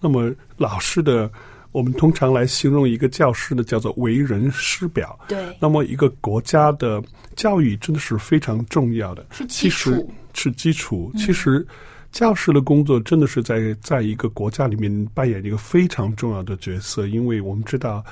[0.00, 1.30] 那么老师的，
[1.72, 5.18] 我们通常来形容一个教师呢叫做为人师表。
[5.26, 7.02] 对，那么一个国家的
[7.34, 11.10] 教育真的是非常重要的，是基础是基础。
[11.16, 11.66] 其实
[12.12, 18.04] 教师的工作真的是在在一个国家里面扮演一个非常重要的角色，因为我们知道。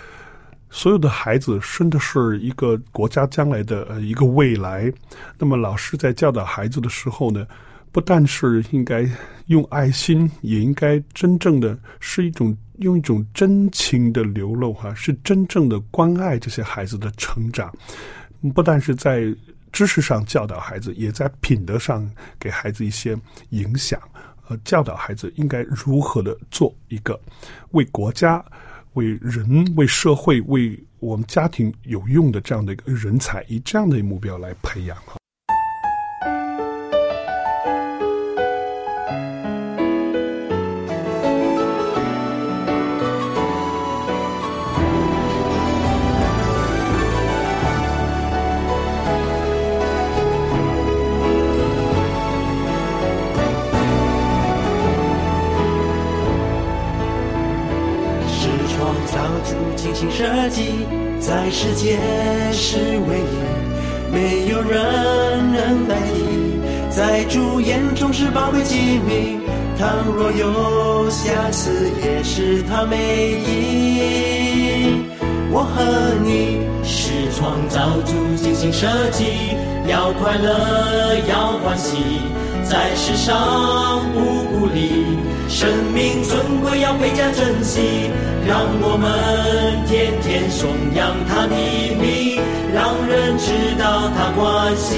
[0.73, 4.89] 所有的孩子生的是一个国家将来的呃一个未来，
[5.37, 7.45] 那么老师在教导孩子的时候呢，
[7.91, 9.05] 不但是应该
[9.47, 17.73] 用爱心，也应该真正的是一种用一种真情的流露，哈，是真正的关爱这些孩子的成长，
[18.55, 19.23] 不但是在
[19.73, 23.17] 知识上教导孩子，也在品德上给孩子一些
[23.51, 24.01] 影响，
[24.49, 27.19] 呃，教导孩子应该如何的做一个
[27.71, 28.45] 为国家、
[28.95, 35.20] 为人、为社会、为我们家庭有用的这样的一个人才，以这样的目标来培养哈。
[61.31, 61.97] 在世界
[62.53, 62.77] 是
[63.09, 66.25] 唯一，没有人能代替。
[66.91, 69.39] 在主眼中是宝贵机密，
[69.79, 72.97] 倘若有瑕疵，也是他美
[73.47, 75.05] 意。
[75.53, 75.85] 我和
[76.25, 79.55] 你是创造主精心设计，
[79.87, 81.97] 要快乐，要欢喜，
[82.65, 84.19] 在世上不
[84.51, 85.17] 孤立，
[85.51, 88.09] 生命尊贵要倍加珍惜，
[88.47, 91.57] 让我们天天颂扬他的
[91.99, 92.41] 名，
[92.73, 94.95] 让人知道他关心。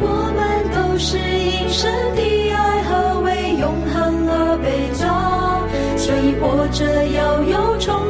[0.00, 0.38] 我们
[0.72, 2.22] 都是因神的
[2.52, 5.04] 爱和为永恒而被造，
[5.98, 8.05] 所以活着要有崇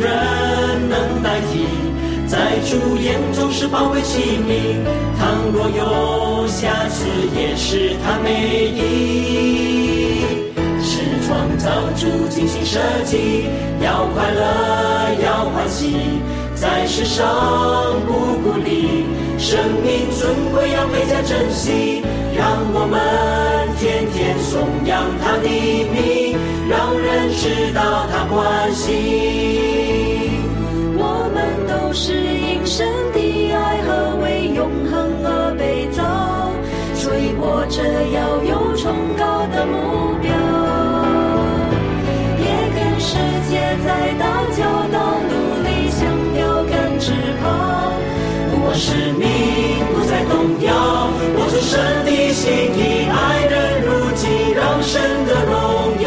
[0.00, 1.66] 人能代替。
[2.26, 4.84] 在主眼中是宝贵器皿，
[5.18, 10.46] 倘若有瑕疵，也是他美意。
[10.82, 13.46] 是创造主精心设计，
[13.82, 15.96] 要快乐，要欢喜，
[16.54, 17.24] 在世上
[18.06, 19.04] 不孤立，
[19.38, 22.02] 生命尊贵要倍加珍惜，
[22.36, 26.36] 让我们天天颂扬他的名，
[26.68, 29.67] 让人知道他关心。
[32.00, 33.18] 是因神的
[33.52, 36.00] 爱和为永恒而被造，
[36.94, 40.30] 所以活着要有崇高的目标。
[42.38, 43.18] 别跟世
[43.50, 44.24] 界在打
[44.54, 44.62] 交
[44.94, 47.10] 道，努力想标杆直
[47.42, 47.90] 跑。
[48.52, 49.26] 不忘使命，
[49.92, 50.70] 不再动摇，
[51.34, 52.46] 我出神的心
[52.78, 55.98] 意，爱人如己，让神的荣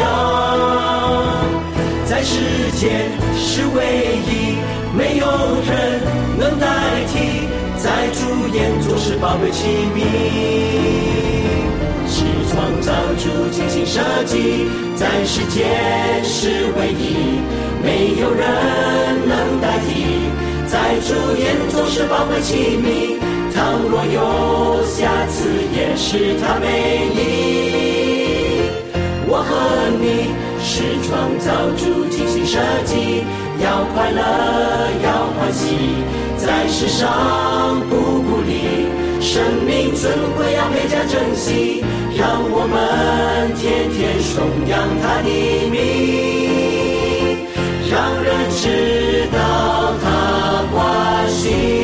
[2.06, 2.32] 在世
[2.80, 3.78] 间是唯
[4.24, 4.30] 一，
[4.94, 6.02] 没有人
[6.38, 6.66] 能代
[7.08, 9.98] 替，在主眼中是宝贵器皿。
[12.06, 17.40] 是创造主精心设计，在世间是唯一，
[17.82, 18.46] 没有人
[19.26, 20.28] 能代替。
[20.66, 23.18] 在主眼中是宝贵器皿，
[23.54, 27.18] 倘若有瑕疵，也是他美意。
[29.26, 29.50] 我和
[29.98, 30.06] 你
[30.74, 33.22] 是创造主精心设计，
[33.62, 34.22] 要快乐，
[35.04, 35.76] 要欢喜，
[36.38, 38.88] 在世上不孤立，
[39.20, 41.84] 生命尊贵要倍加珍惜，
[42.16, 45.28] 让我们天天颂扬他的
[45.68, 45.76] 名，
[47.90, 51.81] 让人知道他关心。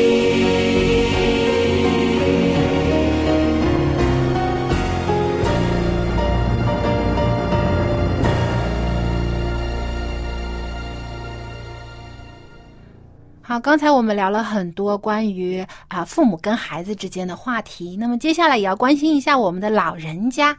[13.61, 20.57] 刚才我们聊了很多关于啊父母跟孩子之间的话题，那么接下来也要关心一下我们的老人家。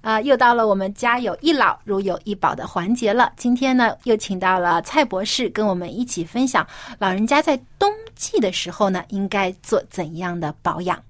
[0.00, 3.32] 啊，又到了我们家有一老如有一宝的环节了。
[3.36, 6.66] 今天呢，又请到了蔡博士跟我们一起分享
[6.98, 11.00] 老人家在冬季的时候呢，应该做怎样的保养。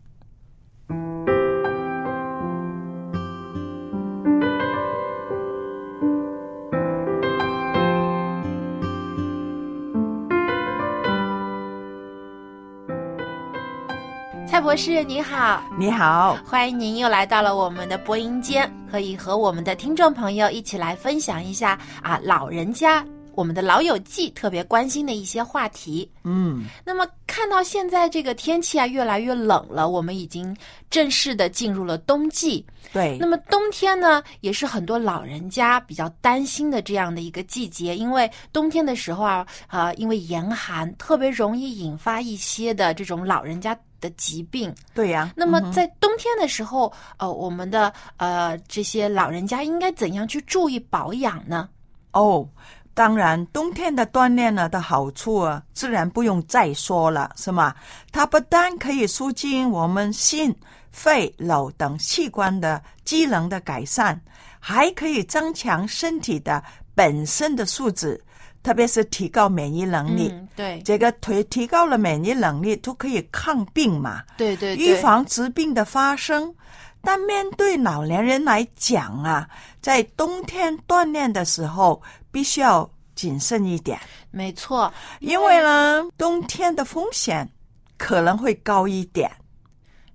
[14.67, 23.07] 博士您好，你好，欢迎您又来到了我们的播音间，可以和我们的听众朋友一起来分享一下啊，老人家
[23.37, 26.11] 我们的老友记特别关心的一些话题。
[26.25, 30.55] 嗯，那么看到现在这个天气啊越来越冷了，我们已经
[30.91, 32.67] 正式的进入了冬季。
[32.93, 33.17] 对。
[33.21, 44.75] 那么冬天呢，也是很多老人家比较担心的这样的一个季节，因为冬天的时候啊，啊、因为严寒，特别容易引发一些的这种老人家的疾病。
[44.95, 51.69] 对呀、那么在冬天的时候，呃，我们的呃这些老人家应该怎样去注意保养呢？
[52.13, 52.49] 哦，
[52.95, 57.75] 当然，冬天的锻炼呢的好处啊，自然不用再说了，是吗？
[58.11, 60.55] 它不但可以促进我们心、
[60.91, 64.19] 肺、脑等器官的机能的改善，
[64.59, 68.19] 还可以增强身体的本身的素质，
[68.67, 70.29] 特别是提高免疫能力。
[70.33, 74.25] 嗯，对，这个提提高了免疫能力，都可以抗病嘛。
[74.37, 76.53] 对对对，预防疾病的发生。
[77.01, 79.49] 但面对老年人来讲啊，
[79.81, 82.03] 在冬天锻炼的时候，
[82.33, 83.97] 必须要谨慎一点，
[84.33, 87.49] 没错，因为呢，冬天的风险
[87.97, 89.31] 可能会高一点。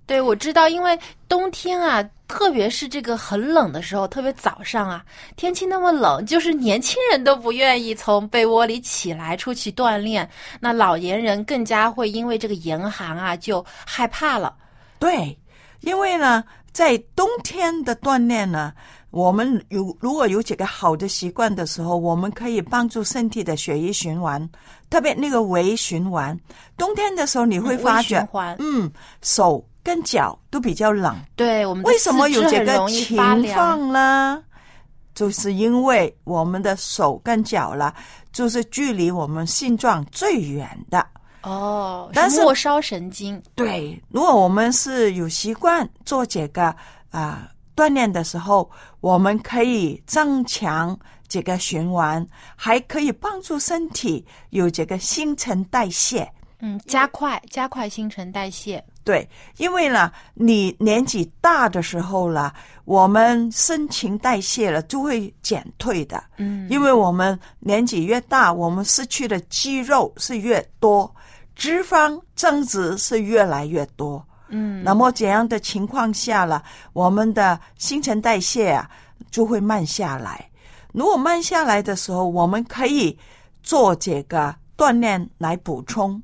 [0.04, 5.04] 对，我知道，因为冬天啊，特别是这个很冷的时候，特别早上啊，
[5.36, 14.56] 天气那么冷，就是年轻人都不愿意从被窝里起来出去锻炼，那老年人更加会因为这个严寒啊就害怕了。
[14.98, 15.38] 对，
[15.80, 16.42] 因为呢，
[16.72, 18.72] 在冬天的锻炼呢，
[19.10, 24.48] 我们有如果有几个好的习惯的时候，我们可以帮助身体的血液循环，
[24.88, 26.38] 特别那个微循环。
[26.78, 31.16] 冬天的时候，你会发微觉嗯，手跟脚都比较冷。
[31.36, 33.16] 对我们为什么有这个情？
[33.52, 34.42] 况呢？
[35.14, 37.94] 就是因为我们的手跟脚了，
[38.32, 41.06] 就是距离我们心脏最远的。
[41.42, 46.74] 哦，但是末梢神经，对，如果我们是有习惯做这个
[47.10, 48.70] 啊、锻炼的时候，
[49.00, 52.26] 我们可以增强这个循环，
[52.56, 56.30] 还可以帮助身体有这个新陈代谢。
[56.64, 58.82] 嗯，加快加快新陈代谢。
[59.02, 62.54] 对，因为呢，你年纪大的时候了，
[62.84, 66.22] 我们新陈代谢了就会减退的。
[66.36, 71.12] 嗯，因为我们年纪越大，我们失去的肌肉是越多，
[71.56, 74.24] 脂肪增值是越来越多。
[74.46, 78.88] 嗯，那么怎样的情况下了，我们的新陈代谢啊
[79.32, 80.48] 就会慢下来。
[80.92, 83.18] 如果慢下来的时候，我们可以
[83.64, 86.22] 做这个锻炼来补充。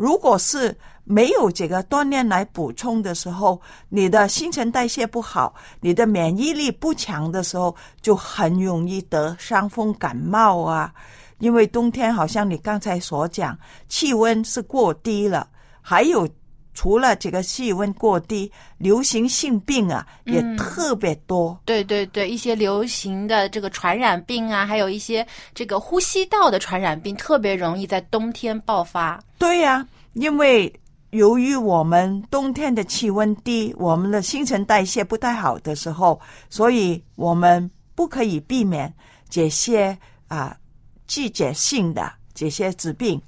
[0.00, 0.74] 如果是
[1.04, 10.90] 没有这个锻炼来补充的时候，你的新陈代谢不好，你的免疫力不强的时候，就很容易得伤风感冒啊。
[11.38, 13.58] 因为冬天好像你刚才所讲，
[13.90, 15.46] 气温是过低了，
[15.82, 16.26] 还有
[16.72, 21.60] 除了这个气温过低，流行性病啊也嗯特别多。
[21.64, 29.22] 对对对，一些流行的这个传染病啊，还有一些这个呼吸道的传染病，特别容易在冬天爆发。
[29.38, 30.72] 对呀、因为
[31.10, 38.92] 由于我们冬天的气温低，我们的新陈代谢不太好的时候，所以我们不可以避免
[39.28, 39.96] 这些
[40.28, 40.56] 啊
[41.06, 43.20] 季节性的这些疾病。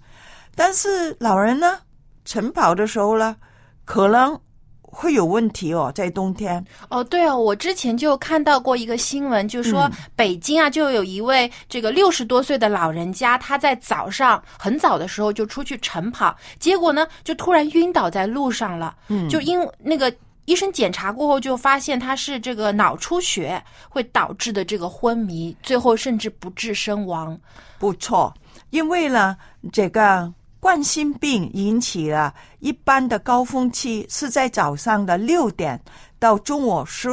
[0.55, 1.79] 但是老人呢，
[2.25, 3.37] 晨跑的时候呢，
[3.85, 4.39] 可能
[4.81, 6.63] 会有问题哦，在冬天。
[6.91, 18.95] 哦，对哦，我之前就看到过一个新闻，就说嗯北京啊，就有一位这个六十多岁的老人家，他在早上很早的时候就出去晨跑，结果呢，就突然晕倒在路上了。
[19.09, 20.15] 嗯就因那个
[20.45, 27.39] 医生检查过后，就发现他是这个脑出血会导致的这个昏迷，最后甚至不治身亡。
[27.79, 28.35] 不错，
[28.71, 29.37] 因为呢，
[29.73, 30.31] 这个
[30.63, 35.79] 冠心病引起了一般的高峰期是在早上的六点
[36.21, 37.11] 到中午十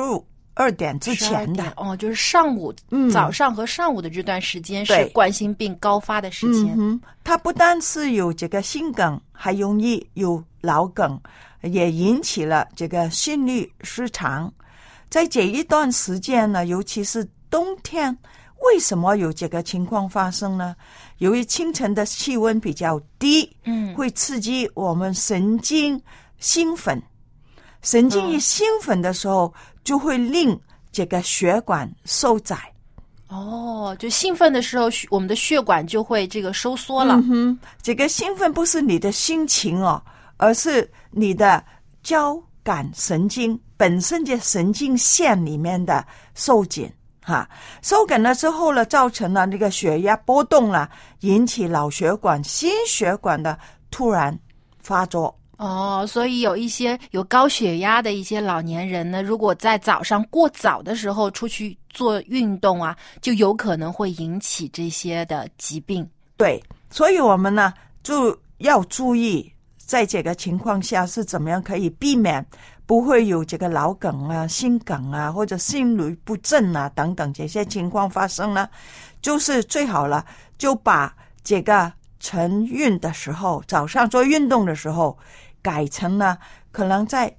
[0.53, 1.73] 二点之前的。
[1.75, 6.75] 哦，就是上午、嗯早上和上午的这段时间是冠心病高发的时间。
[6.77, 11.19] 嗯，它不单是有这个心梗，还容易有脑梗，
[11.63, 14.53] 也引起了这个心律失常。
[15.09, 18.15] 在这一段时间呢，尤其是冬天，
[18.61, 20.75] 为什么有这个情况发生呢？
[21.19, 26.01] 由于清晨的气温比较低，嗯会刺激我们神经
[26.39, 27.01] 兴奋，
[27.81, 29.53] 神经一兴奋的时候，
[29.83, 30.59] 就会令
[30.91, 32.57] 这个血管收窄。
[33.27, 37.13] 哦，就兴奋的时候，我们的血管就会这个收缩了。
[37.15, 40.01] 嗯哼，这个兴奋不是你的心情哦，
[40.37, 41.63] 而是你的
[42.01, 46.03] 交感神经本身的神经线里面的
[46.33, 46.91] 收紧。
[47.29, 47.47] 哈，
[47.83, 53.55] 收梗了之后呢，造成了那个血压波动了，引起脑血管、心血管的
[53.91, 54.37] 突然
[54.81, 66.09] 发作哦，所以有一些有高血压的一些老年人呢，如果在早上过早的时候出去做运动啊，就有可能会引起这些的疾病。
[66.35, 72.43] 对，所以我们呢就要注意，在这个情况下是怎么样可以避免
[72.89, 78.67] 不会有这个脑梗啊、心梗啊或者心律不正啊等等这些情况发生呢？
[79.21, 80.25] 就是最好了，
[80.57, 85.15] 就把这个晨运的时候，早上做运动的时候，
[85.61, 86.35] 改成呢
[86.71, 87.31] 可能在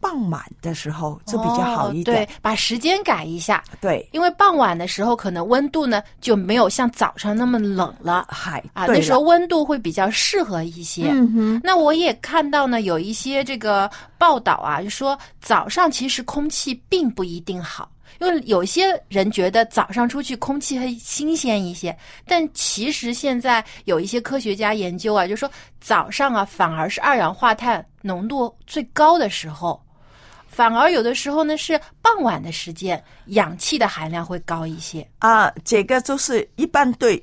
[0.00, 2.16] 傍晚的时候，就比较好一点。
[2.16, 3.62] 哦、对，把时间改一下。
[3.80, 8.26] 对，因为傍晚的时候可能温度呢就没有像早上那么冷了。
[8.30, 11.10] 嗨，啊，那时候温度会比较适合一些。
[11.10, 11.60] 嗯哼。
[11.62, 17.90] 那我也看到呢，有一些这个报道啊，就说早上其实空气并不一定好。
[18.18, 21.96] 因为有些人觉得早上出去空气会新鲜一些，
[22.26, 29.80] 但其实现在有一些科学家研究啊，就说早上啊反而是二氧化碳浓度最高的时候，
[30.50, 35.50] 反而有的时候呢是傍晚的时间，氧气的含量会高一些啊。
[35.64, 37.22] 这个就是一般对，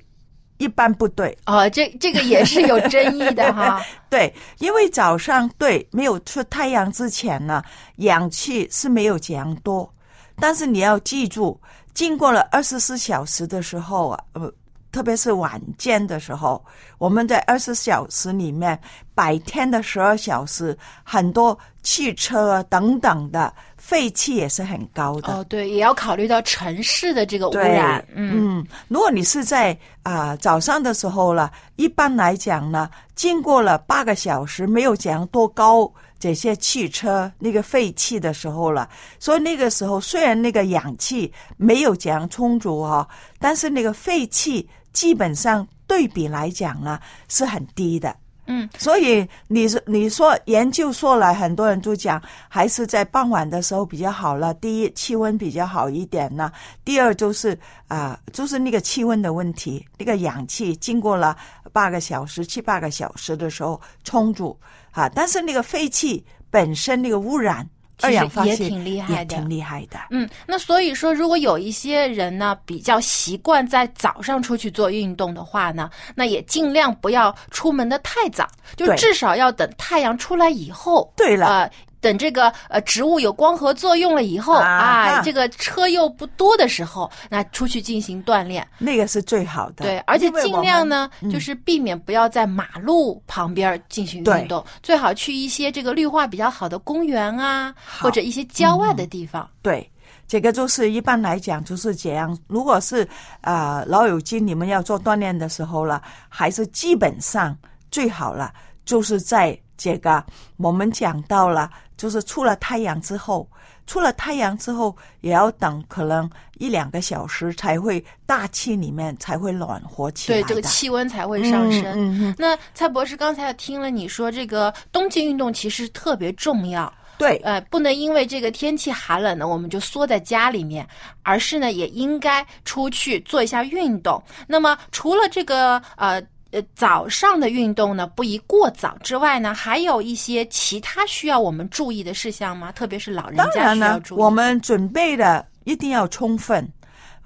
[0.57, 1.69] 一般不对哦。
[1.69, 3.83] 这这个也是有争议的哈。
[4.09, 7.61] 对，因为早上对没有出太阳之前呢，
[7.97, 9.93] 氧气是没有这样多。
[10.37, 11.59] 但是你要记住，
[11.93, 14.53] 经过了二十四小时的时候啊，呃，
[14.97, 16.59] 特别是晚间的时候，
[16.97, 18.79] 我们在二十四小时里面，
[19.13, 25.31] 白天的十二小时，很多汽车啊等等的废气也是很高的。
[25.31, 28.03] 哦，对，也要考虑到城市的这个污染。
[28.15, 29.71] 嗯，如果你是在
[30.01, 35.93] 啊、呃、早上的时候了，一般来讲呢，经过了八个小时，没有这样多高。
[36.19, 38.89] 这些汽车那个废气的时候了，
[39.19, 44.67] 所以那个时候虽然那个氧气没有怎样充足哈、哦，但是那个废气
[44.97, 48.15] 基本上对比来讲呢是很低的。
[48.47, 52.19] 嗯，所以你说你说研究说来，很多人都讲
[52.49, 54.51] 还是在傍晚的时候比较好了。
[54.55, 56.49] 第一，气温比较好一点呢；
[56.83, 57.51] 第二，就是
[57.87, 61.37] 啊、呃，就是那个气温的问题，那个氧气经过了
[61.71, 64.57] 八个小时、七八个小时的时候充足
[64.91, 67.69] 啊，但是那个废气本身那个污染。
[68.01, 69.99] 二氧化也挺厉害的，挺厉害的。
[70.11, 81.11] 嗯，那所以说，如果有一些人呢比较习惯在早上出去做运动的话呢，那也尽量不要出门的太早，就至少要等太阳出来以后。
[81.15, 81.47] 对了。
[81.47, 89.83] 呃等这个呃植物有光合作用了以后啊，这个车又不多的时候，那出去进行锻炼，那个是最好的。
[89.83, 99.43] 对，而且尽量呢，嗯、就是避免不要在马路旁边进行运动，最好去一些这个绿化比较好的公园啊，或者一些郊外的地方。
[99.43, 99.91] 嗯、对，
[100.27, 102.37] 这个就是一般来讲就是这样。
[102.47, 103.03] 如果是
[103.41, 107.57] 啊、呃、老友记你们要做锻炼的时候了，还是基本上
[107.89, 108.53] 最好了，
[108.85, 110.23] 就是在这个
[110.57, 111.69] 我们讲到了。
[111.97, 113.49] 就是出了太阳之后，
[113.87, 116.29] 出了太阳之后，也要等可能
[116.59, 121.83] 一两个小时才会大气里面才会暖和起来对，这个气温才会上升。
[121.95, 126.91] 嗯嗯、那蔡博士刚才听了你说，这个冬季运动其实特别重要。
[127.17, 130.87] 对，呃，不能因为这个天气寒冷呢，我们就缩在家里面，
[131.23, 134.21] 而是呢，也应该出去做一下运动。
[134.45, 136.21] 那么，除了这个呃。
[136.51, 142.71] 呃，早上的运动呢，不宜过早之外呢，还有一些其他需要我们注意的事项吗？
[142.71, 144.19] 特别是老人家需要当然呢，注意。
[144.19, 146.67] 我们准备的一定要充分，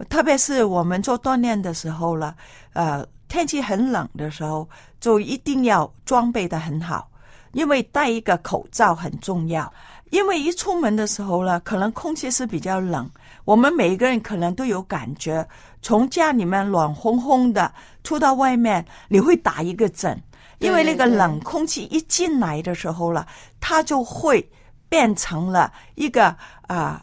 [0.09, 2.35] 特别是我们做锻炼的时候了，
[2.73, 4.67] 呃，天气很冷的时候，
[4.99, 7.07] 就一定要装备的很好，
[7.53, 9.71] 因为戴一个口罩很重要。
[10.11, 13.09] 因为一出门的时候呢，可能空气是比较冷，
[13.45, 15.45] 我们每一个人可能都有感觉。
[15.81, 20.21] 从家里面暖烘烘的，出到外面你会打一个震，
[20.59, 23.25] 因为那个冷空气一进来的时候了，
[23.61, 24.47] 它就会
[24.89, 26.37] 变成了一个啊、
[26.67, 27.01] 呃，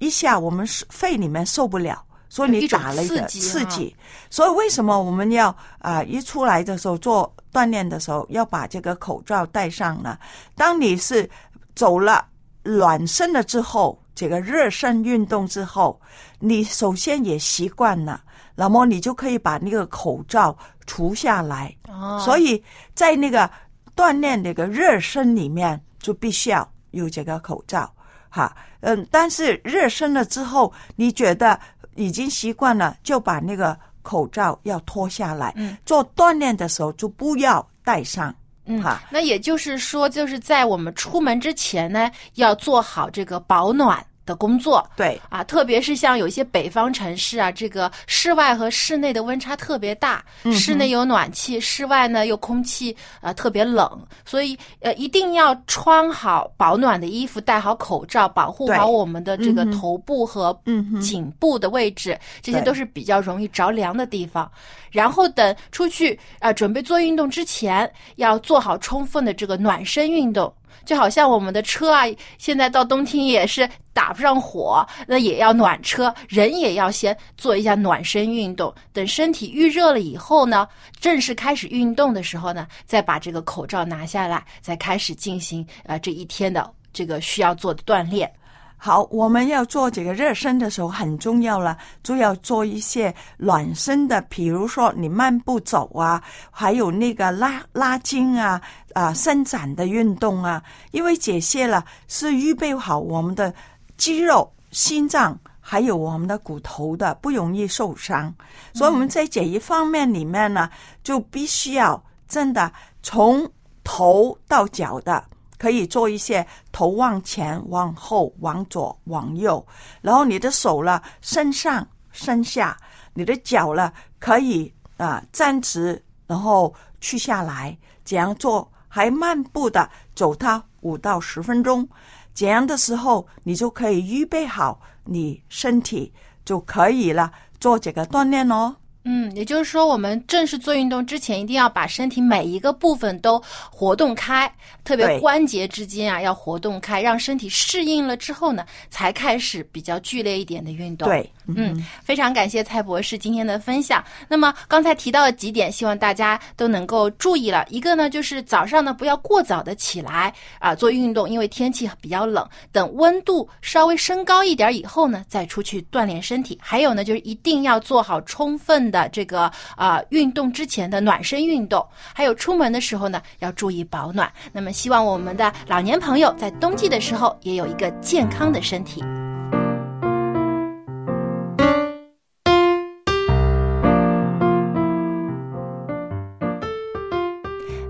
[0.00, 3.94] 一下我们肺里面受不了，所以你打了一个刺激。
[4.28, 5.48] 所以为什么我们要
[5.78, 10.18] 啊、呃、一出来的时候做锻炼的时候要把这个口罩戴上呢？
[10.56, 11.30] 当你是
[11.76, 12.26] 走了。
[12.62, 16.00] 暖身了之后，这个热身运动之后，
[16.38, 18.22] 你首先也习惯了，
[18.54, 20.56] 那么你就可以把那个口罩
[20.86, 21.74] 除下来。
[21.88, 22.62] 哦，所以
[22.94, 23.50] 在那个
[23.96, 27.92] 锻炼那个热身里面，就必须要有这个口罩。
[28.28, 31.58] 哈，嗯，但是热身了之后，你觉得
[31.94, 35.52] 已经习惯了，就把那个口罩要脱下来。
[35.56, 38.34] 嗯，做锻炼的时候就不要戴上。
[38.68, 44.86] 嗯，那也就是说，就是在我们出门之前呢，要做好这个保暖的工作。
[44.94, 60.56] 对啊，特别是像有一些北方城市啊，这个室外和室内的温差特别大，嗯室内有暖气，室外呢又空气呃特别冷，所以呃一定要穿好保暖的衣服，戴好口罩，保护好我们的这个头部和
[61.00, 64.50] 颈部的位置，这些都是比较容易着凉的地方。
[64.90, 70.52] 然后等出去呃准备做运动之前，要做好充分的这个暖身运动。
[70.84, 72.04] 就好像我们的车啊，
[72.38, 78.74] 现在到冬天也是打不上火，那也要暖车，人也要先做一下暖身运动。
[78.92, 80.66] 等身体预热了以后呢，
[81.00, 88.30] 正式开始运动的时候呢，再把这个口罩拿下来，再开始进行呃这一天的这个需要做的锻炼。
[88.78, 98.60] 好，我们要做这个热身的时候很重要了，就要做一些暖身的，比如说你慢步走啊，还有那个拉拉筋啊，
[98.94, 100.62] 啊伸展的运动啊，
[100.92, 103.52] 因为这些了是预备好我们的
[103.96, 105.38] 肌肉、心脏。
[105.60, 108.34] 还有我们的骨头的不容易受伤，
[108.72, 110.70] 所以我们在这一方面里面呢，
[111.04, 112.72] 就必须要真的
[113.02, 113.46] 从
[113.84, 115.22] 头到脚的
[115.58, 119.66] 可以做一些头往前、往后、往左、往右，
[120.00, 122.76] 然后你的手呢伸上、伸下，
[123.12, 128.70] 你的脚呢可以啊、站直，然后去下来，这样做？
[128.88, 131.86] 还慢步的走它五到十分钟，
[132.34, 136.12] 这样的时候你就可以预备好你身体
[136.44, 137.30] 就可以了，
[137.60, 138.74] 做这个锻炼哦。
[139.04, 144.52] 嗯，也就是说，我们正式做运动之前，一定要把身体每一个部分都活动开，
[144.84, 151.08] 特别关节之间啊要活动开，让身体适应了之后呢，才开始比较剧烈一点的运动。
[151.08, 154.04] 对，嗯，非常感谢蔡博士今天的分享。
[154.28, 157.64] 那么刚才提到了几点，希望大家都能够注意了。
[157.70, 166.58] 一个呢，就是早上呢不要过早的起来啊、做运动，因为天气比较冷，等温度稍微升高一点以后呢，再出去锻炼身体。
[166.60, 174.32] 还有呢，就是一定要做好充分的这个啊、运动之前的暖身运动，还有出门的时候呢要注意保暖。
[174.50, 179.04] 那么希望我们的老年朋友在冬季的时候也有一个健康的身体。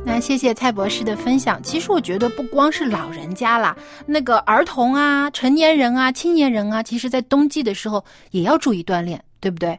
[0.05, 1.63] 那谢谢蔡博士的分享。
[1.63, 9.79] 其实我觉得不光是老人家啦，那个儿童啊、成年人啊、青年人啊，其实在冬季的时候也要注意锻炼，对不对？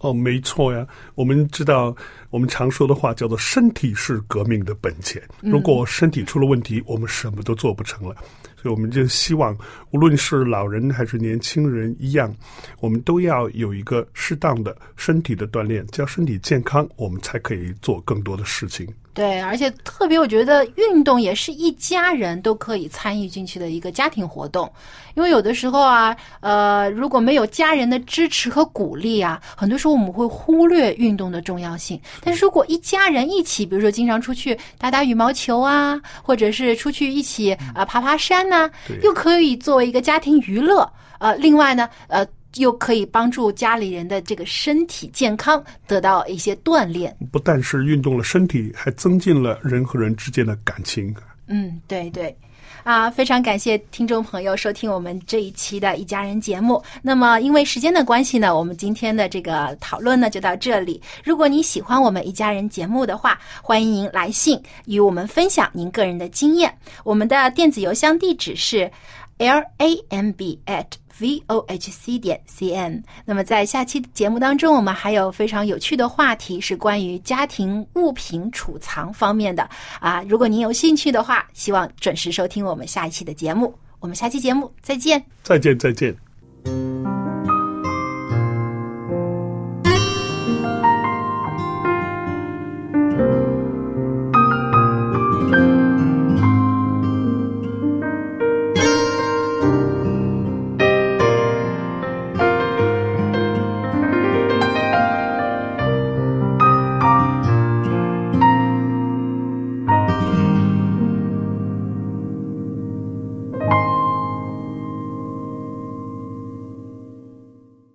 [0.00, 0.86] 哦，没错呀。
[1.14, 1.94] 我们知道，
[2.30, 5.22] 我们常说的话叫做“身体是革命的本钱”。
[5.40, 8.14] 如果身体出了问题，我们什么都做不成了。
[8.56, 9.56] 所以，我们就希望，
[9.90, 12.34] 无论是老人还是年轻人一样，
[12.80, 18.86] 我们都要有一个适当的身体的锻炼，只要身体健康，我们才可以做更多的事情。
[19.20, 24.72] 对，而且特别，我觉得运动也是一家人都可以参与进去的一个家庭活动，
[25.14, 32.00] 因为有的时候啊，呃，如果没有家人的支持和鼓励啊，很多时候我们会忽略运动的重要性。
[32.24, 40.90] 但是如果一家人一起，比如说经常出去打打羽毛球啊，或者是出去一起啊、呃爬爬山呐、对又可以作为一个家庭娱乐。
[41.18, 42.26] 呃，另外呢，呃。
[42.56, 47.16] 又可以帮助家里人的这个身体健康得到一些锻炼。
[47.30, 51.14] 不但是运动了身体，还增进了人和人之间的感情。
[51.46, 52.36] 嗯，对对。
[52.82, 56.82] 啊，非常感谢听众朋友收听我们这一期的一家人节目。
[57.02, 61.00] 那么，因为时间的关系呢，我们今天的这个讨论呢就到这里。
[61.22, 66.74] 如果您喜欢我们一家人节目的话，欢迎您来信与我们分享您个人的经验。
[67.04, 68.90] 我们的电子邮箱地址是
[69.36, 70.86] l a m b at
[71.20, 73.02] v o h c 点 c n。
[73.24, 79.68] 那么在下期节目当中，我们还有非常有趣的话题，是关于家庭物品储藏方面的
[80.00, 80.22] 啊。
[80.28, 83.72] 如果您有兴趣的话，希望准时收听我们下一期的节目。
[84.00, 85.22] 我们下期节目再见。
[85.42, 86.16] 再见，再见。